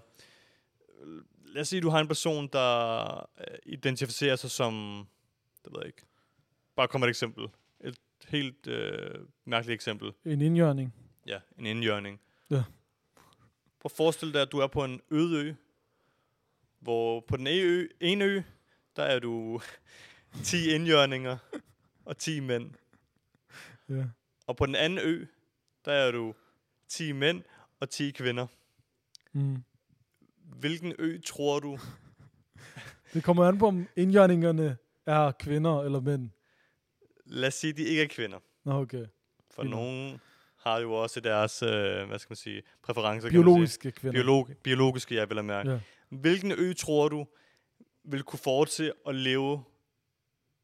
Lad 1.46 1.62
os 1.62 1.68
sige, 1.68 1.78
at 1.78 1.84
du 1.84 1.90
har 1.90 2.00
en 2.00 2.08
person, 2.08 2.48
der 2.48 3.30
øh, 3.40 3.58
identificerer 3.66 4.36
sig 4.36 4.52
som, 4.52 5.06
det 5.66 5.74
ved 5.74 5.80
jeg 5.80 5.88
ikke, 5.88 6.02
bare 6.76 6.88
kom 6.88 7.04
et 7.04 7.10
eksempel. 7.10 7.48
Et 7.84 7.98
helt 8.28 8.68
øh, 8.68 9.16
mærkeligt 9.46 9.76
eksempel. 9.76 10.12
En 10.26 10.42
indjørning. 10.42 10.94
Ja, 11.28 11.40
en 11.60 11.66
indjørning. 11.66 12.22
Ja. 12.50 12.64
Prøv 13.80 13.86
at 13.86 13.92
forestille 13.92 14.34
dig, 14.34 14.42
at 14.42 14.52
du 14.52 14.60
er 14.60 14.68
på 14.68 14.84
en 14.84 15.02
øde 15.12 15.46
ø, 15.46 15.54
hvor 16.80 17.20
på 17.20 17.38
den 17.38 17.48
ene 17.48 17.62
ø, 17.62 17.88
ene 18.00 18.26
ø, 18.26 18.42
der 18.96 19.04
er 19.04 19.20
du 19.20 19.62
10 20.44 20.70
indjørninger 20.72 21.38
og 22.06 22.18
10 22.18 22.40
mænd. 22.40 22.72
Ja. 23.90 24.04
Og 24.48 24.58
på 24.58 24.66
den 24.66 24.76
anden 24.76 25.00
ø, 25.04 25.26
der 25.86 25.92
er 25.92 26.12
du 26.12 26.34
10 26.88 27.12
mænd 27.12 27.44
og 27.80 27.90
10 27.90 28.12
kvinder. 28.12 28.48
Mm. 29.34 29.64
Hvilken 30.44 30.94
ø 31.00 31.20
tror 31.26 31.60
du? 31.60 31.80
Det 33.14 33.24
kommer 33.24 33.46
an 33.46 33.58
på, 33.58 33.68
om 33.68 33.88
indjørningerne 33.96 34.78
er 35.06 35.32
kvinder 35.32 35.82
eller 35.84 36.00
mænd. 36.00 36.30
Lad 37.26 37.48
os 37.48 37.54
sige, 37.54 37.72
at 37.72 37.78
de 37.78 37.84
ikke 37.84 38.04
er 38.04 38.08
kvinder. 38.08 38.40
Nå, 38.66 38.72
okay. 38.82 39.06
For 39.52 39.62
Kvinder. 39.62 39.78
nogen 39.78 40.20
har 40.58 40.80
jo 40.80 40.94
også 40.94 41.20
deres, 41.20 41.64
øh, 41.64 42.08
hvad 42.08 42.20
skal 42.20 42.30
man 42.32 42.36
sige, 42.36 42.62
præferencer. 42.84 43.30
Biologiske 43.30 43.82
Kan 43.82 43.92
kvinder. 43.92 44.14
man 44.14 44.14
sige. 44.14 44.24
Biolog, 44.24 44.50
biologiske, 44.64 45.16
jeg 45.16 45.30
vil 45.30 45.38
have 45.38 45.46
mærke. 45.46 45.72
Ja. 45.72 45.80
Hvilken 46.10 46.52
ø 46.52 46.74
tror 46.74 47.10
du 47.10 47.26
vil 48.04 48.24
kunne 48.24 48.40
fortsætte 48.40 48.94
at 49.08 49.16
leve 49.16 49.64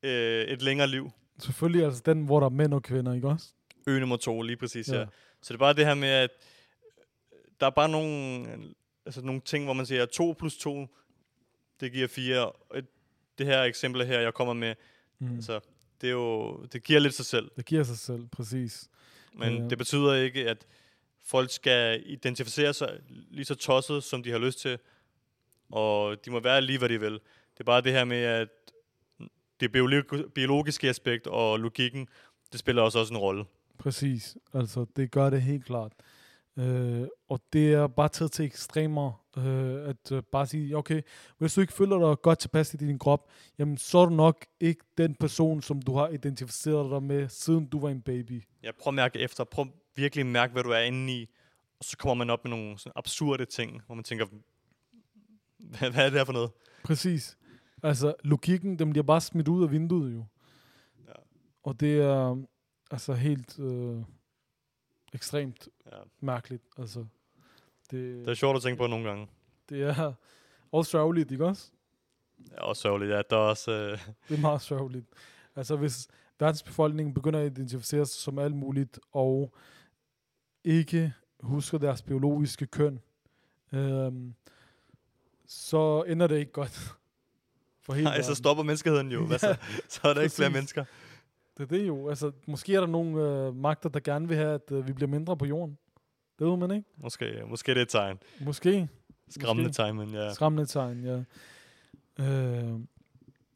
øh, 0.04 0.46
et 0.46 0.62
længere 0.62 0.88
liv? 0.88 1.12
Selvfølgelig 1.40 1.86
altså 1.86 2.02
den, 2.06 2.26
hvor 2.26 2.40
der 2.40 2.46
er 2.46 2.50
mænd 2.52 2.74
og 2.74 2.84
kvinder, 2.84 3.14
ikke 3.14 3.28
også? 3.30 3.48
Ø 3.88 4.00
nummer 4.00 4.18
to, 4.18 4.42
lige 4.42 4.58
præcis, 4.58 4.88
ja. 4.90 5.00
Ja. 5.00 5.06
Så 5.42 5.54
det 5.54 5.58
er 5.58 5.60
bare 5.60 5.74
det 5.74 5.86
her 5.86 5.94
med, 5.94 6.08
at 6.10 6.30
der 7.60 7.66
er 7.66 7.70
bare 7.72 7.90
nogle, 7.90 8.48
altså 9.06 9.22
nogle 9.22 9.42
ting, 9.42 9.64
hvor 9.66 9.74
man 9.74 9.86
siger, 9.86 10.04
at 10.04 10.10
2 10.10 10.36
plus 10.40 10.58
2, 10.58 10.88
det 11.80 11.92
giver 11.92 12.08
4. 12.08 12.50
Og 12.50 12.78
et- 12.78 12.86
Det 13.38 13.46
her 13.46 13.64
eksempel 13.64 14.06
her, 14.06 14.20
jeg 14.20 14.34
kommer 14.34 14.54
med, 14.54 14.76
Mm. 15.20 15.36
altså, 15.36 15.60
det, 16.02 16.08
er 16.08 16.12
jo, 16.12 16.64
det 16.66 16.84
giver 16.84 17.00
lidt 17.00 17.14
sig 17.14 17.26
selv. 17.26 17.52
Det 17.56 17.66
giver 17.66 17.84
sig 17.84 17.98
selv, 17.98 18.28
præcis. 18.28 18.90
Men 19.34 19.58
ja. 19.58 19.68
det 19.70 19.78
betyder 19.78 20.14
ikke, 20.14 20.50
at 20.50 20.66
folk 21.26 21.52
skal 21.52 22.04
identificere 22.06 22.74
sig 22.74 23.00
lige 23.08 23.46
så 23.46 23.56
tosset, 23.56 24.04
som 24.04 24.24
de 24.24 24.32
har 24.32 24.38
lyst 24.38 24.60
til. 24.60 24.80
Og 25.72 26.26
de 26.26 26.32
må 26.32 26.40
være 26.40 26.62
lige, 26.62 26.78
hvad 26.80 26.90
de 26.90 27.00
vil. 27.00 27.14
Det 27.14 27.60
er 27.60 27.64
bare 27.64 27.82
det 27.82 27.92
her 27.92 28.04
med, 28.06 28.18
at 28.18 28.50
det 29.64 29.72
biolog- 29.72 30.32
biologiske 30.36 30.90
aspekt 30.90 31.28
og 31.28 31.60
logikken, 31.60 32.08
det 32.52 32.60
spiller 32.60 32.82
også, 32.82 33.00
også 33.00 33.14
en 33.14 33.18
rolle. 33.18 33.46
Præcis. 33.78 34.38
Altså, 34.54 34.86
det 34.96 35.12
gør 35.12 35.30
det 35.30 35.42
helt 35.42 35.66
klart. 35.66 35.92
Øh, 36.58 37.08
og 37.30 37.42
det 37.54 37.74
er 37.74 37.88
bare 37.88 38.10
taget 38.10 38.32
til 38.32 38.46
ekstremer, 38.46 39.26
øh, 39.38 39.90
at 39.90 40.12
øh, 40.12 40.24
bare 40.32 40.48
sige, 40.48 40.78
okay, 40.78 41.02
hvis 41.38 41.54
du 41.54 41.62
ikke 41.62 41.74
føler 41.74 42.08
dig 42.10 42.22
godt 42.22 42.40
tilpas 42.40 42.74
i 42.74 42.78
din 42.78 43.00
krop, 43.00 43.32
jamen 43.60 43.78
så 43.78 43.98
er 43.98 44.06
du 44.06 44.16
nok 44.16 44.46
ikke 44.60 44.86
den 44.98 45.16
person, 45.16 45.62
som 45.62 45.82
du 45.82 45.96
har 45.96 46.10
identificeret 46.10 46.92
dig 46.92 47.04
med, 47.04 47.30
siden 47.30 47.66
du 47.66 47.80
var 47.80 47.90
en 47.90 48.02
baby. 48.02 48.44
Ja, 48.64 48.72
prøv 48.80 48.92
at 48.92 48.96
mærke 48.96 49.20
efter. 49.20 49.44
Prøv 49.44 49.66
virkelig 49.96 50.26
mærke, 50.26 50.54
hvad 50.54 50.64
du 50.64 50.70
er 50.70 50.80
inde 50.80 51.14
i. 51.14 51.30
Og 51.80 51.86
så 51.86 51.98
kommer 51.98 52.26
man 52.26 52.30
op 52.30 52.46
med 52.46 52.50
nogle 52.50 52.80
sådan 52.80 52.92
absurde 52.96 53.46
ting, 53.46 53.82
hvor 53.86 53.96
man 53.96 54.04
tænker, 54.04 54.26
hvad, 55.60 55.92
hvad 55.92 56.06
er 56.06 56.10
det 56.10 56.20
her 56.20 56.26
for 56.26 56.34
noget? 56.34 56.52
Præcis. 56.84 57.38
Altså, 57.84 58.14
logikken, 58.24 58.80
den 58.80 58.90
bliver 58.90 59.04
bare 59.04 59.22
smidt 59.22 59.48
ud 59.48 59.64
af 59.64 59.72
vinduet 59.72 60.14
jo. 60.16 60.26
Ja. 61.08 61.14
Og 61.64 61.80
det 61.80 62.02
er 62.02 62.44
altså 62.92 63.14
helt 63.14 63.60
øh, 63.60 63.98
ekstremt 65.14 65.70
Ja. 65.92 65.98
mærkeligt. 66.20 66.64
Altså, 66.78 67.00
det, 67.92 68.20
Det 68.26 68.30
er 68.30 68.34
sjovt 68.34 68.56
at 68.56 68.62
tænke 68.62 68.78
på 68.80 68.88
nogle 68.88 69.08
gange. 69.10 69.28
det 69.70 69.82
er 69.84 70.14
også 70.72 70.92
sørgeligt, 70.92 71.32
ikke 71.32 71.46
også? 71.46 71.72
Ja, 72.52 72.62
også 72.62 72.82
sørgeligt. 72.82 73.12
Ja, 73.12 73.22
der 73.30 73.36
er 73.36 73.42
også... 73.50 73.72
Øh, 73.72 74.00
Det 74.30 74.38
er 74.38 74.42
meget 74.42 74.62
sørgeligt. 74.62 75.06
Altså 75.56 75.76
hvis 75.76 76.08
verdensbefolkningen 76.40 77.14
begynder 77.14 77.40
at 77.40 77.46
identificere 77.46 78.06
sig 78.06 78.22
som 78.22 78.40
alt 78.40 78.56
muligt, 78.56 79.00
og 79.12 79.54
ikke 80.64 81.14
husker 81.40 81.78
deres 81.78 82.02
biologiske 82.02 82.66
køn, 82.68 83.00
øhm, 83.74 84.34
så 85.46 86.04
ender 86.08 86.28
det 86.28 86.38
ikke 86.38 86.52
godt 86.52 86.96
for 87.86 87.94
hele 87.94 88.04
nej, 88.04 88.16
så 88.16 88.22
verden. 88.22 88.36
stopper 88.36 88.64
menneskeheden 88.64 89.12
jo. 89.12 89.26
Hvad 89.28 89.40
så? 89.40 89.56
så 89.90 90.00
er 90.04 90.14
der 90.14 90.22
ikke 90.22 90.36
flere 90.36 90.50
præcis. 90.50 90.58
mennesker. 90.58 90.86
Det 91.58 91.64
er 91.64 91.68
det 91.68 91.88
jo. 91.88 92.10
Altså, 92.10 92.32
måske 92.48 92.76
er 92.76 92.80
der 92.80 92.88
nogle 92.88 93.22
øh, 93.22 93.56
magter, 93.56 93.90
der 93.90 94.00
gerne 94.00 94.28
vil 94.28 94.38
have, 94.38 94.54
at 94.54 94.72
øh, 94.72 94.88
vi 94.88 94.94
bliver 94.94 95.10
mindre 95.10 95.38
på 95.38 95.46
jorden. 95.46 95.78
Det 96.40 96.48
ved 96.48 96.58
man 96.58 96.72
ikke. 96.72 96.90
Måske, 96.98 97.44
måske 97.48 97.72
det 97.72 97.78
er 97.78 97.82
et 97.82 97.90
tegn. 97.90 98.18
Måske. 98.40 98.90
Skræmmende 99.30 99.68
Måske. 99.68 99.82
tegn, 99.82 99.96
men 99.96 100.10
ja. 100.10 100.24
Ja. 100.24 100.34
Skræmmende 100.34 100.66
tegn, 100.66 101.04
ja. 101.04 101.24
Øh, 102.20 102.80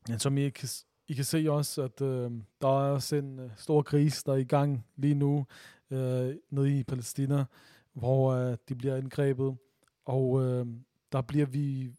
men 0.10 0.20
som 0.20 0.38
I 0.38 0.50
kan, 0.50 0.70
I 1.08 1.14
kan 1.14 1.26
se 1.26 1.46
også, 1.50 1.82
at 1.82 2.02
øh, 2.02 2.32
der 2.62 2.68
er 2.68 2.92
også 2.92 3.16
en 3.16 3.40
øh, 3.40 3.50
stor 3.58 3.82
krise, 3.82 4.24
der 4.26 4.34
er 4.34 4.38
i 4.38 4.44
gang 4.44 4.86
lige 4.96 5.14
nu 5.16 5.46
øh, 5.92 6.36
nede 6.50 6.80
i 6.80 6.84
Palæstina, 6.84 7.46
hvor 7.94 8.32
øh, 8.32 8.58
de 8.70 8.76
bliver 8.76 8.96
angrebet. 8.96 9.58
Og 10.06 10.44
øh, 10.44 10.66
der 11.12 11.22
bliver 11.22 11.46
vi 11.46 11.92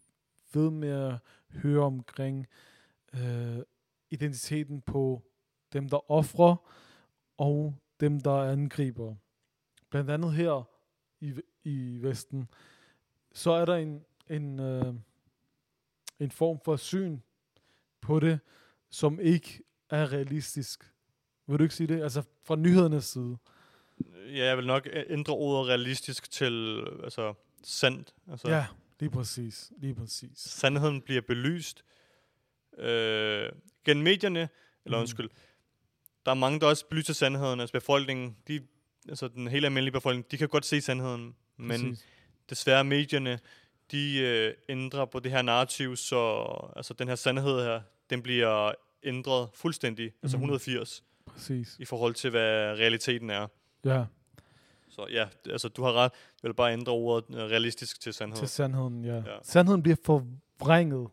ved 0.53 0.71
med 0.71 0.89
at 0.89 1.15
høre 1.49 1.83
omkring 1.83 2.47
øh, 3.13 3.57
identiteten 4.11 4.81
på 4.81 5.21
dem, 5.73 5.89
der 5.89 6.11
offrer, 6.11 6.55
og 7.37 7.75
dem, 7.99 8.19
der 8.19 8.31
angriber. 8.31 9.15
Blandt 9.89 10.09
andet 10.09 10.33
her 10.33 10.63
i, 11.19 11.33
i 11.63 11.97
Vesten, 12.01 12.49
så 13.33 13.51
er 13.51 13.65
der 13.65 13.75
en, 13.75 14.05
en, 14.29 14.59
øh, 14.59 14.93
en 16.19 16.31
form 16.31 16.59
for 16.65 16.75
syn 16.75 17.19
på 18.01 18.19
det, 18.19 18.39
som 18.89 19.19
ikke 19.19 19.63
er 19.89 20.11
realistisk. 20.13 20.93
Vil 21.47 21.59
du 21.59 21.63
ikke 21.63 21.75
sige 21.75 21.87
det? 21.87 22.03
Altså 22.03 22.23
fra 22.43 22.55
nyhedernes 22.55 23.05
side. 23.05 23.37
Ja, 24.15 24.45
jeg 24.45 24.57
vil 24.57 24.67
nok 24.67 24.87
ændre 24.93 25.33
ordet 25.33 25.69
realistisk 25.69 26.31
til 26.31 26.83
altså, 27.03 27.33
sandt. 27.63 28.13
Altså, 28.31 28.49
Ja, 28.49 28.65
lige 28.99 29.09
præcis. 29.09 29.71
Lige 29.77 29.95
præcis. 29.95 30.37
Sandheden 30.37 31.01
bliver 31.01 31.21
belyst 31.21 31.83
øh, 32.77 33.49
gennem 33.85 34.03
medierne, 34.03 34.49
eller 34.85 34.97
Mhm. 34.97 35.01
undskyld. 35.01 35.29
Der 36.25 36.31
er 36.31 36.35
mange, 36.35 36.59
der 36.59 36.67
også 36.67 36.85
belyser 36.85 37.13
sandheden. 37.13 37.59
Altså 37.59 37.73
befolkningen, 37.73 38.37
de, 38.47 38.67
altså 39.09 39.27
den 39.27 39.47
helt 39.47 39.65
almindelige 39.65 39.91
befolkning, 39.93 40.31
de 40.31 40.37
kan 40.37 40.47
godt 40.47 40.65
se 40.65 40.81
sandheden. 40.81 41.35
Men 41.57 41.81
Præcis. 41.81 42.05
desværre 42.49 42.83
medierne, 42.83 43.39
de 43.91 44.19
øh, 44.19 44.53
ændrer 44.69 45.05
på 45.05 45.19
det 45.19 45.31
her 45.31 45.41
narrativ, 45.41 45.95
så 45.95 46.43
altså, 46.75 46.93
den 46.93 47.07
her 47.07 47.15
sandhed 47.15 47.63
her, 47.63 47.81
den 48.09 48.21
bliver 48.21 48.71
ændret 49.03 49.49
fuldstændig, 49.53 50.11
altså 50.23 50.37
Mhm. 50.37 50.43
180, 50.43 51.03
Præcis. 51.25 51.75
i 51.79 51.85
forhold 51.85 52.13
til, 52.13 52.29
hvad 52.29 52.73
realiteten 52.79 53.29
er. 53.29 53.47
Ja. 53.85 54.05
Så 54.99 55.07
ja, 55.11 55.27
altså 55.51 55.69
du 55.69 55.83
har 55.83 55.93
ret. 55.93 56.11
Jeg 56.43 56.49
vil 56.49 56.53
bare 56.53 56.73
ændre 56.73 56.91
ordet 56.91 57.35
øh, 57.35 57.43
realistisk 57.43 58.01
til 58.01 58.13
sandhed. 58.13 58.37
til 58.37 58.47
sandheden, 58.47 59.05
ja. 59.05 59.15
Ja. 59.15 59.37
Sandheden 59.43 59.83
bliver 59.83 59.95
forvrænget, 60.03 61.07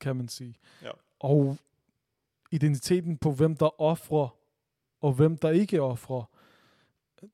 kan 0.00 0.16
man 0.16 0.28
sige. 0.28 0.54
Ja. 0.82 0.90
Og 1.20 1.56
identiteten 2.50 3.18
på, 3.18 3.32
hvem 3.32 3.56
der 3.56 3.80
offrer, 3.80 4.28
og 5.00 5.12
hvem 5.12 5.36
der 5.36 5.50
ikke 5.50 5.82
offrer, 5.82 6.30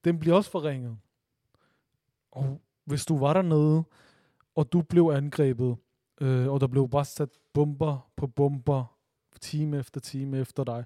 den 0.04 0.18
bliver 0.18 0.36
også 0.36 0.50
forringet. 0.50 0.98
Og 2.30 2.60
hvis 2.84 3.04
du 3.04 3.18
var 3.18 3.32
dernede, 3.32 3.84
og 4.54 4.72
du 4.72 4.82
blev 4.82 5.10
angrebet, 5.14 5.76
øh, 6.20 6.48
og 6.48 6.60
der 6.60 6.66
blev 6.66 6.88
bare 6.88 7.04
sat 7.04 7.30
bomber 7.52 8.10
på 8.16 8.26
bomber, 8.26 8.84
time 9.40 9.78
efter 9.78 10.00
time 10.00 10.38
efter 10.38 10.64
dig, 10.64 10.84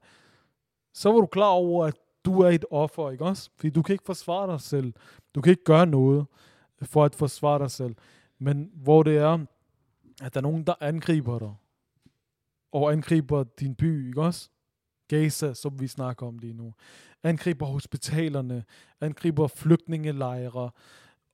så 0.92 1.12
var 1.12 1.20
du 1.20 1.26
klar 1.26 1.50
over, 1.50 1.86
at 1.86 1.94
du 2.26 2.40
er 2.40 2.48
et 2.48 2.64
offer, 2.70 3.10
ikke 3.10 3.24
også? 3.24 3.50
Fordi 3.56 3.70
du 3.70 3.82
kan 3.82 3.92
ikke 3.92 4.04
forsvare 4.06 4.52
dig 4.52 4.60
selv. 4.60 4.92
Du 5.34 5.40
kan 5.40 5.50
ikke 5.50 5.64
gøre 5.64 5.86
noget 5.86 6.26
for 6.82 7.04
at 7.04 7.14
forsvare 7.14 7.58
dig 7.58 7.70
selv. 7.70 7.94
Men 8.38 8.70
hvor 8.74 9.02
det 9.02 9.16
er, 9.16 9.46
at 10.22 10.34
der 10.34 10.40
er 10.40 10.42
nogen, 10.42 10.64
der 10.64 10.74
angriber 10.80 11.38
dig, 11.38 11.54
og 12.72 12.92
angriber 12.92 13.44
din 13.44 13.74
by, 13.74 14.08
ikke 14.08 14.22
også? 14.22 14.50
Gaza, 15.08 15.54
som 15.54 15.80
vi 15.80 15.86
snakker 15.86 16.26
om 16.26 16.38
lige 16.38 16.52
nu. 16.52 16.74
Angriber 17.22 17.66
hospitalerne, 17.66 18.64
angriber 19.00 19.46
flygtningelejre, 19.46 20.70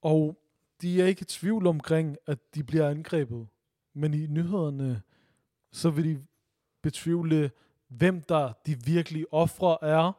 og 0.02 0.38
de 0.82 1.02
er 1.02 1.06
ikke 1.06 1.22
i 1.22 1.24
tvivl 1.24 1.66
omkring, 1.66 2.16
at 2.26 2.54
de 2.54 2.64
bliver 2.64 2.88
angrebet. 2.88 3.46
Men 3.94 4.14
i 4.14 4.26
nyhederne, 4.26 5.02
så 5.72 5.90
vil 5.90 6.04
de 6.04 6.24
betvivle, 6.82 7.50
hvem 7.88 8.22
der 8.22 8.52
de 8.66 8.84
virkelige 8.84 9.32
ofre 9.32 9.78
er, 9.82 10.12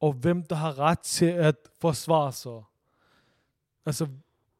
og 0.00 0.12
hvem 0.12 0.42
der 0.42 0.56
har 0.56 0.78
ret 0.78 0.98
til 0.98 1.26
at 1.26 1.56
forsvare 1.80 2.32
sig. 2.32 2.62
Altså, 3.86 4.08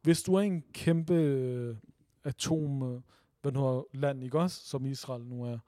hvis 0.01 0.23
du 0.23 0.35
er 0.35 0.41
en 0.41 0.63
kæmpe 0.73 1.13
øh, 1.13 1.75
atom, 2.23 2.93
øh, 2.93 3.01
hvad 3.41 3.51
nu 3.51 3.65
er, 3.65 3.83
land, 3.93 4.23
ikke 4.23 4.39
også, 4.39 4.65
som 4.65 4.85
Israel 4.85 5.25
nu 5.25 5.43
er, 5.43 5.59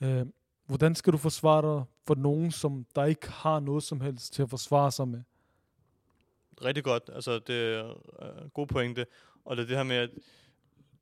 øh, 0.00 0.26
hvordan 0.66 0.94
skal 0.94 1.12
du 1.12 1.18
forsvare 1.18 1.76
dig 1.76 1.84
for 2.06 2.14
nogen, 2.14 2.50
som 2.50 2.86
der 2.94 3.04
ikke 3.04 3.30
har 3.30 3.60
noget 3.60 3.82
som 3.82 4.00
helst 4.00 4.32
til 4.32 4.42
at 4.42 4.50
forsvare 4.50 4.92
sig 4.92 5.08
med? 5.08 5.22
Rigtig 6.64 6.84
godt. 6.84 7.10
Altså, 7.12 7.38
det 7.38 7.74
er 7.74 7.90
øh, 8.22 8.48
gode 8.48 8.66
pointe. 8.66 9.06
Og 9.44 9.56
det 9.56 9.62
er 9.62 9.66
det 9.66 9.76
her 9.76 9.84
med, 9.84 9.96
at 9.96 10.10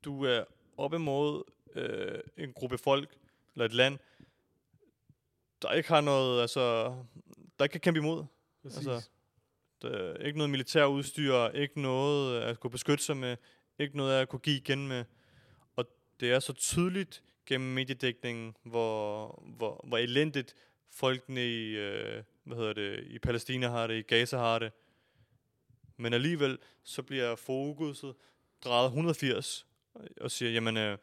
du 0.05 0.25
er 0.25 0.43
op 0.77 0.93
imod 0.93 1.43
øh, 1.75 2.19
en 2.37 2.53
gruppe 2.53 2.77
folk, 2.77 3.17
eller 3.53 3.65
et 3.65 3.73
land, 3.73 3.97
der 5.61 5.71
ikke 5.71 5.89
har 5.89 6.01
noget, 6.01 6.41
altså, 6.41 6.95
der 7.59 7.65
ikke 7.65 7.71
kan 7.71 7.81
kæmpe 7.81 7.99
imod. 7.99 8.25
Præcis. 8.63 8.87
Altså, 8.87 9.09
Der 9.81 9.89
er 9.89 10.17
ikke 10.17 10.37
noget 10.37 10.49
militær 10.49 10.85
udstyr, 10.85 11.47
ikke 11.47 11.81
noget 11.81 12.41
at 12.41 12.59
kunne 12.59 12.71
beskytte 12.71 13.03
sig 13.03 13.17
med, 13.17 13.37
ikke 13.79 13.97
noget 13.97 14.21
at 14.21 14.29
kunne 14.29 14.39
give 14.39 14.57
igen 14.57 14.87
med. 14.87 15.05
Og 15.75 15.85
det 16.19 16.31
er 16.31 16.39
så 16.39 16.53
tydeligt 16.53 17.23
gennem 17.45 17.73
mediedækningen, 17.73 18.55
hvor, 18.63 19.43
hvor, 19.57 19.85
hvor 19.87 19.97
elendigt 19.97 20.55
folkene 20.89 21.47
i, 21.47 21.75
øh, 21.75 22.23
hvad 22.43 22.57
hedder 22.57 22.73
det, 22.73 23.03
i 23.07 23.19
Palæstina 23.19 23.67
har 23.69 23.87
det, 23.87 23.95
i 23.95 24.01
Gaza 24.01 24.37
har 24.37 24.59
det. 24.59 24.71
Men 25.97 26.13
alligevel, 26.13 26.57
så 26.83 27.03
bliver 27.03 27.35
fokuset 27.35 28.15
drejet 28.63 28.85
180 28.85 29.65
og 30.21 30.31
siger, 30.31 30.51
jamen, 30.51 30.77
øh, 30.77 30.97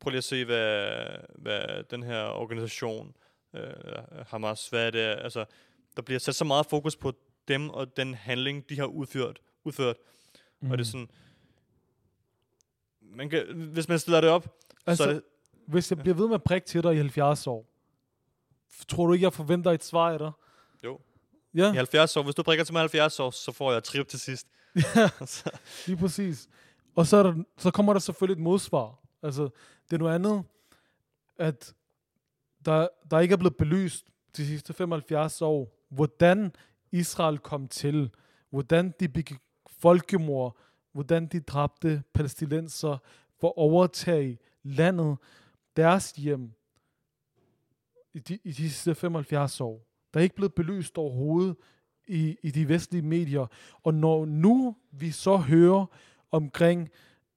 prøv 0.00 0.10
lige 0.10 0.18
at 0.18 0.24
se, 0.24 0.44
hvad, 0.44 1.06
hvad 1.34 1.84
den 1.84 2.02
her 2.02 2.24
organisation, 2.24 3.16
øh, 3.54 3.72
Hamas, 4.26 4.68
hvad 4.68 4.86
er 4.86 4.90
det, 4.90 4.98
altså, 5.00 5.44
der 5.96 6.02
bliver 6.02 6.18
sat 6.18 6.34
så 6.34 6.44
meget 6.44 6.66
fokus 6.66 6.96
på 6.96 7.12
dem 7.48 7.70
og 7.70 7.96
den 7.96 8.14
handling, 8.14 8.68
de 8.68 8.78
har 8.78 8.86
udført, 8.86 9.40
udført. 9.64 9.96
Mm. 10.60 10.70
og 10.70 10.78
det 10.78 10.84
er 10.84 10.88
sådan, 10.88 11.10
man 13.00 13.30
kan, 13.30 13.56
hvis 13.72 13.88
man 13.88 13.98
stiller 13.98 14.20
det 14.20 14.30
op, 14.30 14.42
altså, 14.42 14.80
altså, 14.86 15.04
så 15.04 15.10
er 15.10 15.12
det, 15.14 15.22
hvis 15.66 15.90
jeg 15.90 15.98
bliver 15.98 16.14
ved 16.14 16.26
med 16.26 16.34
at 16.34 16.42
prikke 16.42 16.66
til 16.66 16.82
dig 16.82 16.92
i 16.94 16.96
70 16.96 17.46
år, 17.46 17.66
tror 18.88 19.06
du 19.06 19.12
ikke, 19.12 19.24
jeg 19.24 19.32
forventer 19.32 19.70
et 19.70 19.84
svar 19.84 20.10
af 20.12 20.18
dig? 20.18 20.32
Jo. 20.84 21.00
Ja, 21.54 21.72
i 21.72 21.76
70 21.76 22.16
år, 22.16 22.22
hvis 22.22 22.34
du 22.34 22.42
prikker 22.42 22.64
til 22.64 22.72
mig 22.72 22.80
70 22.80 23.20
år, 23.20 23.30
så 23.30 23.52
får 23.52 23.70
jeg 23.70 23.78
et 23.78 23.84
trip 23.84 24.08
til 24.08 24.20
sidst. 24.20 24.46
Så- 25.26 25.50
lige 25.86 25.96
præcis. 25.96 26.48
Og 26.96 27.06
så, 27.06 27.16
er 27.16 27.22
der, 27.22 27.34
så 27.58 27.70
kommer 27.70 27.92
der 27.92 28.00
selvfølgelig 28.00 28.40
et 28.40 28.44
modsvar. 28.44 28.98
Altså, 29.22 29.42
det 29.90 29.92
er 29.92 29.98
noget 29.98 30.14
andet, 30.14 30.44
at 31.36 31.74
der, 32.64 32.88
der 33.10 33.20
ikke 33.20 33.32
er 33.32 33.36
blevet 33.36 33.56
belyst 33.56 34.06
de 34.36 34.46
sidste 34.46 34.72
75 34.72 35.42
år, 35.42 35.83
hvordan 35.88 36.52
Israel 36.92 37.38
kom 37.38 37.68
til, 37.68 38.10
hvordan 38.50 38.94
de 39.00 39.08
begik 39.08 39.38
folkemord, 39.68 40.56
hvordan 40.92 41.26
de 41.26 41.40
dræbte 41.40 42.02
palæstinenser 42.14 42.98
for 43.40 43.48
at 43.48 43.54
overtage 43.56 44.38
landet, 44.62 45.16
deres 45.76 46.12
hjem, 46.12 46.52
i 48.14 48.18
de, 48.18 48.38
i 48.44 48.52
de 48.52 48.70
sidste 48.70 48.94
75 48.94 49.60
år. 49.60 49.86
Der 50.14 50.20
er 50.20 50.22
ikke 50.22 50.34
blevet 50.34 50.54
belyst 50.54 50.98
overhovedet 50.98 51.56
i, 52.08 52.36
i 52.42 52.50
de 52.50 52.68
vestlige 52.68 53.02
medier. 53.02 53.46
Og 53.82 53.94
når 53.94 54.24
nu 54.24 54.76
vi 54.90 55.10
så 55.10 55.36
hører 55.36 55.86
omkring 56.30 56.88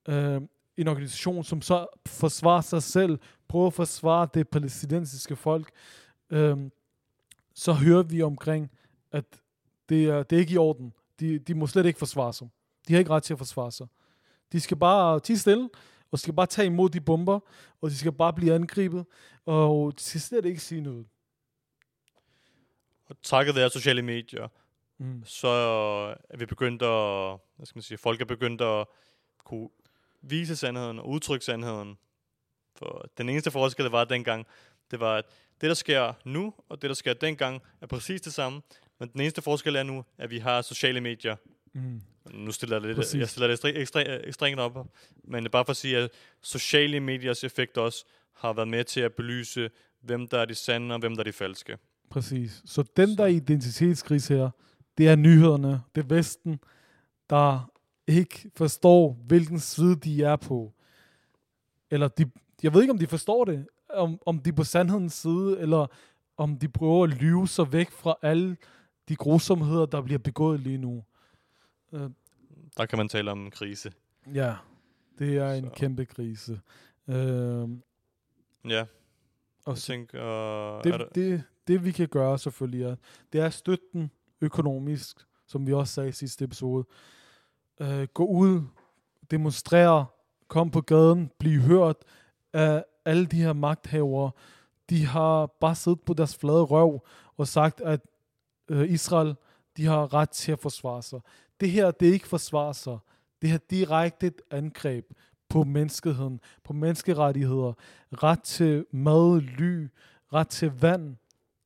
øh, 0.09 0.41
en 0.77 0.87
organisation, 0.87 1.43
som 1.43 1.61
så 1.61 1.87
forsvarer 2.07 2.61
sig 2.61 2.83
selv, 2.83 3.19
prøver 3.47 3.67
at 3.67 3.73
forsvare 3.73 4.27
det 4.33 4.49
palæstinensiske 4.49 5.35
folk, 5.35 5.71
øh, 6.29 6.57
så 7.57 7.73
hører 7.73 8.03
vi 8.03 8.21
omkring, 8.21 8.71
at 9.11 9.25
det 9.89 10.05
er, 10.05 10.23
det 10.23 10.35
er 10.35 10.39
ikke 10.39 10.53
i 10.53 10.57
orden. 10.57 10.93
De, 11.19 11.39
de 11.39 11.53
må 11.55 11.67
slet 11.67 11.85
ikke 11.85 11.99
forsvare 11.99 12.33
sig. 12.33 12.47
De 12.87 12.93
har 12.93 12.99
ikke 12.99 13.11
ret 13.11 13.23
til 13.23 13.33
at 13.33 13.37
forsvare 13.37 13.71
sig. 13.71 13.87
De 14.51 14.59
skal 14.59 14.77
bare 14.77 15.19
tige 15.19 15.37
stille, 15.39 15.69
og 16.11 16.19
skal 16.19 16.33
bare 16.33 16.45
tage 16.45 16.65
imod 16.65 16.89
de 16.89 17.01
bomber, 17.01 17.39
og 17.81 17.89
de 17.89 17.97
skal 17.97 18.11
bare 18.11 18.33
blive 18.33 18.53
angrebet, 18.53 19.05
og 19.45 19.93
de 19.97 20.03
skal 20.03 20.21
slet 20.21 20.45
ikke 20.45 20.59
sige 20.61 20.81
noget. 20.81 21.05
Og 23.05 23.15
takket 23.23 23.55
være 23.55 23.69
sociale 23.69 24.01
medier, 24.01 24.47
Mm. 24.99 25.23
så 25.25 25.47
er 26.29 26.37
vi 26.37 26.45
begyndt 26.45 26.81
at, 26.81 27.39
hvad 27.55 27.65
skal 27.65 27.77
man 27.77 27.81
sige, 27.83 27.97
folk 27.97 28.21
er 28.21 28.25
begyndt 28.25 28.61
at 28.61 28.87
kunne 29.43 29.69
vise 30.21 30.55
sandheden 30.55 30.99
og 30.99 31.09
udtrykke 31.09 31.45
sandheden. 31.45 31.97
For 32.75 33.09
den 33.17 33.29
eneste 33.29 33.51
forskel, 33.51 33.85
der 33.85 33.91
var 33.91 34.03
dengang, 34.03 34.47
det 34.91 34.99
var, 34.99 35.15
at 35.15 35.25
det, 35.61 35.67
der 35.67 35.73
sker 35.73 36.13
nu, 36.25 36.53
og 36.69 36.81
det, 36.81 36.89
der 36.89 36.93
sker 36.93 37.13
dengang, 37.13 37.61
er 37.81 37.87
præcis 37.87 38.21
det 38.21 38.33
samme. 38.33 38.61
Men 38.99 39.09
den 39.09 39.21
eneste 39.21 39.41
forskel 39.41 39.75
er 39.75 39.83
nu, 39.83 40.05
at 40.17 40.29
vi 40.29 40.37
har 40.37 40.61
sociale 40.61 41.01
medier. 41.01 41.35
Mm. 41.73 42.01
Nu 42.33 42.51
stiller 42.51 42.75
jeg, 42.75 42.85
lidt, 42.85 42.97
Præcis. 42.97 43.19
jeg 43.19 43.29
stiller 43.29 43.47
det 43.47 43.53
ekstre, 43.53 43.75
ekstre, 43.77 44.27
ekstremt 44.27 44.59
op, 44.59 44.87
men 45.23 45.43
det 45.43 45.49
er 45.49 45.51
bare 45.51 45.65
for 45.65 45.71
at 45.71 45.77
sige, 45.77 45.97
at 45.97 46.09
sociale 46.41 46.99
mediers 46.99 47.43
effekt 47.43 47.77
også 47.77 48.05
har 48.33 48.53
været 48.53 48.67
med 48.67 48.83
til 48.83 49.01
at 49.01 49.13
belyse, 49.13 49.69
hvem 50.01 50.27
der 50.27 50.39
er 50.39 50.45
de 50.45 50.55
sande 50.55 50.95
og 50.95 50.99
hvem 50.99 51.15
der 51.15 51.19
er 51.19 51.23
de 51.23 51.33
falske. 51.33 51.77
Præcis. 52.09 52.61
Så 52.65 52.83
den 52.97 53.17
der 53.17 53.25
identitetskrise 53.25 54.33
her, 54.33 54.49
det 54.97 55.07
er 55.07 55.15
nyhederne, 55.15 55.81
det 55.95 56.03
er 56.03 56.15
Vesten, 56.15 56.59
der 57.29 57.71
ikke 58.07 58.51
forstår, 58.55 59.17
hvilken 59.27 59.59
side 59.59 59.95
de 59.95 60.23
er 60.23 60.35
på. 60.35 60.73
Eller 61.91 62.07
de, 62.07 62.31
jeg 62.63 62.73
ved 62.73 62.81
ikke, 62.81 62.91
om 62.91 62.97
de 62.97 63.07
forstår 63.07 63.45
det, 63.45 63.67
om, 63.93 64.19
om 64.25 64.39
de 64.39 64.49
er 64.49 64.53
på 64.53 64.63
sandhedens 64.63 65.13
side, 65.13 65.59
eller 65.59 65.87
om 66.37 66.57
de 66.59 66.67
prøver 66.69 67.03
at 67.03 67.09
lyve 67.09 67.47
sig 67.47 67.71
væk 67.73 67.91
fra 67.91 68.15
alle 68.21 68.57
de 69.09 69.15
grusomheder, 69.15 69.85
der 69.85 70.01
bliver 70.01 70.17
begået 70.19 70.59
lige 70.59 70.77
nu. 70.77 71.03
Øh, 71.93 72.09
Der 72.77 72.85
kan 72.85 72.97
man 72.97 73.09
tale 73.09 73.31
om 73.31 73.39
en 73.45 73.51
krise. 73.51 73.91
ja, 74.33 74.55
det 75.19 75.37
er 75.37 75.51
en 75.53 75.63
Så. 75.63 75.69
kæmpe 75.69 76.05
krise. 76.05 76.61
Øh, 77.07 77.69
Ja, 78.69 78.85
og 79.65 79.73
jeg 79.73 79.77
tænker, 79.77 80.19
er 80.77 80.81
det, 80.81 80.93
der, 80.93 81.05
det, 81.15 81.43
det 81.67 81.85
vi 81.85 81.91
kan 81.91 82.07
gøre 82.07 82.37
selvfølgelig 82.39 82.83
er, 82.83 82.95
det 83.33 83.41
er 83.41 83.45
at 83.45 83.53
støtte 83.53 83.83
den 83.93 84.11
økonomisk, 84.41 85.17
som 85.47 85.67
vi 85.67 85.73
også 85.73 85.93
sagde 85.93 86.09
i 86.09 86.11
sidste 86.11 86.45
episode. 86.45 86.85
Øh, 87.79 88.07
gå 88.13 88.25
ud, 88.25 88.61
demonstrere, 89.31 90.05
kom 90.47 90.71
på 90.71 90.81
gaden, 90.81 91.31
bliv 91.39 91.59
hørt 91.61 91.95
af 92.53 92.85
alle 93.07 93.25
de 93.25 93.41
her 93.41 93.53
magthavere. 93.53 94.31
De 94.89 95.05
har 95.05 95.45
bare 95.45 95.75
siddet 95.75 96.01
på 96.01 96.13
deres 96.13 96.35
flade 96.35 96.63
røv 96.63 97.05
og 97.37 97.47
sagt, 97.47 97.81
at 97.81 98.01
øh, 98.69 98.91
Israel, 98.91 99.35
de 99.77 99.85
har 99.85 100.13
ret 100.13 100.29
til 100.29 100.51
at 100.51 100.59
forsvare 100.59 101.03
sig. 101.03 101.19
Det 101.59 101.71
her, 101.71 101.91
det 101.91 102.07
er 102.07 102.13
ikke 102.13 102.27
forsvare 102.27 102.73
sig. 102.73 102.97
Det 103.41 103.49
her 103.49 103.57
er 103.57 103.67
direkte 103.69 104.27
et 104.27 104.41
angreb 104.51 105.05
på 105.49 105.63
menneskeheden, 105.63 106.39
på 106.63 106.73
menneskerettigheder, 106.73 107.73
ret 108.11 108.43
til 108.43 108.85
mad, 108.91 109.41
ly, 109.41 109.87
ret 110.33 110.47
til 110.47 110.71
vand. 110.81 111.15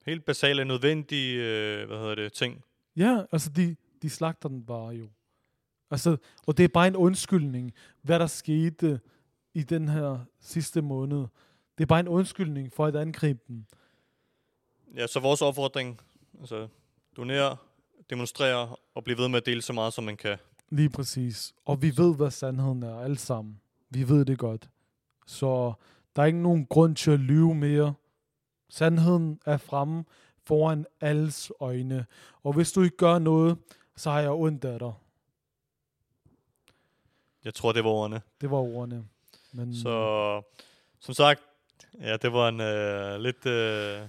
helt 0.05 0.25
basale, 0.25 0.65
nødvendige, 0.65 1.35
øh, 1.35 1.87
hvad 1.87 1.97
hedder 1.97 2.15
det, 2.15 2.33
ting. 2.33 2.63
Ja, 2.95 3.23
altså 3.31 3.49
de, 3.49 3.75
de 4.01 4.09
slagter 4.09 4.49
den 4.49 4.65
bare 4.65 4.89
jo. 4.89 5.09
Altså, 5.91 6.17
og 6.47 6.57
det 6.57 6.63
er 6.63 6.67
bare 6.67 6.87
en 6.87 6.95
undskyldning, 6.95 7.73
hvad 8.01 8.19
der 8.19 8.27
skete 8.27 8.99
i 9.53 9.63
den 9.63 9.89
her 9.89 10.19
sidste 10.39 10.81
måned. 10.81 11.27
Det 11.77 11.83
er 11.83 11.85
bare 11.85 11.99
en 11.99 12.07
undskyldning 12.07 12.73
for 12.73 12.85
at 12.85 12.95
angribe 12.95 13.39
dem. 13.47 13.65
Ja, 14.95 15.07
så 15.07 15.19
vores 15.19 15.41
opfordring, 15.41 16.01
altså 16.39 16.67
donere, 17.17 17.57
demonstrere 18.09 18.75
og 18.95 19.03
blive 19.03 19.17
ved 19.17 19.27
med 19.27 19.37
at 19.37 19.45
dele 19.45 19.61
så 19.61 19.73
meget, 19.73 19.93
som 19.93 20.03
man 20.03 20.17
kan. 20.17 20.37
Lige 20.69 20.89
præcis. 20.89 21.53
Og 21.65 21.81
vi 21.81 21.97
ved, 21.97 22.15
hvad 22.15 22.31
sandheden 22.31 22.83
er, 22.83 22.99
alle 22.99 23.17
sammen. 23.17 23.61
Vi 23.89 24.09
ved 24.09 24.25
det 24.25 24.39
godt. 24.39 24.69
Så 25.27 25.73
der 26.15 26.21
er 26.21 26.25
ikke 26.25 26.41
nogen 26.41 26.65
grund 26.65 26.95
til 26.95 27.11
at 27.11 27.19
lyve 27.19 27.55
mere. 27.55 27.93
Sandheden 28.69 29.39
er 29.45 29.57
fremme 29.57 30.03
foran 30.43 30.85
alles 31.01 31.51
øjne. 31.59 32.05
Og 32.43 32.53
hvis 32.53 32.71
du 32.71 32.81
ikke 32.81 32.97
gør 32.97 33.19
noget, 33.19 33.57
så 33.95 34.11
har 34.11 34.19
jeg 34.19 34.31
ondt 34.31 34.65
af 34.65 34.79
dig. 34.79 34.93
Jeg 37.43 37.53
tror, 37.53 37.71
det 37.71 37.83
var 37.83 37.89
ordene. 37.89 38.21
Det 38.41 38.51
var 38.51 38.57
ordene. 38.57 39.05
Men 39.53 39.75
Så 39.75 40.41
som 40.99 41.13
sagt, 41.13 41.41
ja, 42.01 42.17
det 42.17 42.33
var 42.33 42.49
en 42.49 42.61
øh, 42.61 43.19
lidt... 43.21 43.45
Øh, 43.45 44.01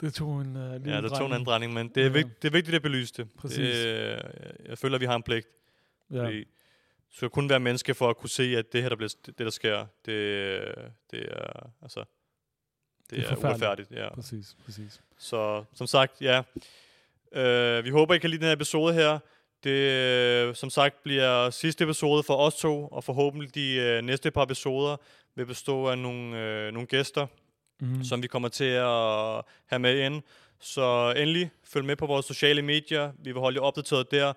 det 0.00 0.14
tog 0.14 0.40
en 0.40 0.56
uh, 0.56 0.72
lille 0.72 0.94
ja, 0.94 1.00
der 1.00 1.08
tog 1.08 1.26
en 1.26 1.32
anden 1.32 1.46
drejning, 1.46 1.72
men 1.72 1.88
det 1.88 1.96
er, 1.96 2.02
Ja. 2.04 2.08
vigt, 2.12 2.42
det 2.42 2.48
er 2.48 2.52
vigtigt 2.52 2.74
at 2.76 2.82
belyse 2.82 3.14
det. 3.16 3.28
Præcis. 3.38 3.58
Det, 3.58 3.86
øh, 3.86 4.20
jeg 4.68 4.78
føler, 4.78 4.94
at 4.94 5.00
vi 5.00 5.06
har 5.06 5.16
en 5.16 5.22
pligt. 5.22 5.46
Ja, 6.10 6.24
Fordi 6.24 6.44
du 7.10 7.16
skal 7.16 7.30
kun 7.30 7.48
være 7.48 7.60
menneske 7.60 7.94
for 7.94 8.10
at 8.10 8.16
kunne 8.16 8.30
se, 8.30 8.42
at 8.56 8.72
det 8.72 8.82
her, 8.82 8.88
der, 8.88 8.96
bliver, 8.96 9.14
det, 9.26 9.38
der 9.38 9.50
sker, 9.50 9.86
det, 10.06 10.74
det 11.10 11.22
er, 11.32 11.70
altså, 11.82 12.00
det, 12.00 13.10
Det 13.10 13.18
er 13.18 13.30
er, 13.30 13.36
uretfærdigt. 13.36 13.90
Ja. 13.90 14.14
præcis, 14.14 14.56
præcis. 14.64 15.02
Så 15.18 15.64
som 15.74 15.86
sagt, 15.86 16.12
ja. 16.20 16.42
Øh, 17.32 17.84
vi 17.84 17.90
håber, 17.90 18.14
I 18.14 18.18
kan 18.18 18.30
lide 18.30 18.40
den 18.40 18.46
her 18.46 18.52
episode 18.56 18.94
her. 18.94 19.18
Det, 19.64 19.70
øh, 20.48 20.54
som 20.54 20.70
sagt, 20.70 21.02
bliver 21.02 21.50
sidste 21.50 21.84
episode 21.84 22.22
for 22.22 22.34
os 22.36 22.54
to, 22.54 22.86
og 22.86 23.04
forhåbentlig 23.04 23.54
de 23.54 23.74
øh, 23.76 24.02
næste 24.02 24.30
par 24.30 24.42
episoder 24.42 24.96
vil 25.36 25.46
bestå 25.46 25.86
af 25.86 25.98
nogle, 25.98 26.38
øh, 26.40 26.72
nogle 26.72 26.86
gæster, 26.86 27.26
Mm. 27.80 28.04
som 28.04 28.22
vi 28.22 28.26
kommer 28.26 28.48
til 28.48 28.64
at 28.64 29.42
have 29.66 29.78
med 29.78 29.98
ind. 29.98 30.22
Så 30.60 31.14
endelig, 31.16 31.50
følg 31.72 31.84
med 31.84 31.96
på 31.96 32.06
vores 32.06 32.26
sociale 32.26 32.62
medier. 32.62 33.10
Vi 33.18 33.32
vil 33.32 33.40
holde 33.40 33.56
jer 33.60 33.62
opdateret 33.66 34.10
der. 34.10 34.32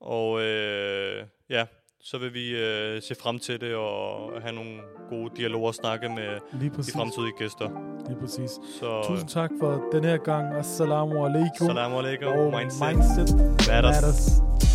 Og 0.00 0.40
øh, 0.42 1.24
ja, 1.50 1.64
så 2.00 2.18
vil 2.18 2.34
vi 2.34 2.48
øh, 2.56 3.02
se 3.02 3.14
frem 3.22 3.38
til 3.38 3.60
det 3.60 3.74
og 3.74 4.30
have 4.42 4.54
nogle 4.54 4.78
gode 5.08 5.30
dialoger 5.36 5.66
og 5.66 5.74
snakke 5.74 6.08
med 6.08 6.60
de 6.60 6.70
fremtidige 6.92 7.32
gæster. 7.38 7.68
Lige 8.08 8.20
præcis. 8.20 8.50
Så 8.80 9.02
Tusind 9.08 9.28
tak 9.28 9.50
for 9.60 9.82
den 9.92 10.04
her 10.04 10.16
gang. 10.16 10.54
Assalamu 10.54 11.24
alaikum. 11.26 11.66
salam 11.66 11.94
alaikum. 11.94 12.28
Og 12.28 12.52
Mindset 12.60 12.86
mindset 12.88 13.34
matters. 13.68 13.94
matters. 14.02 14.65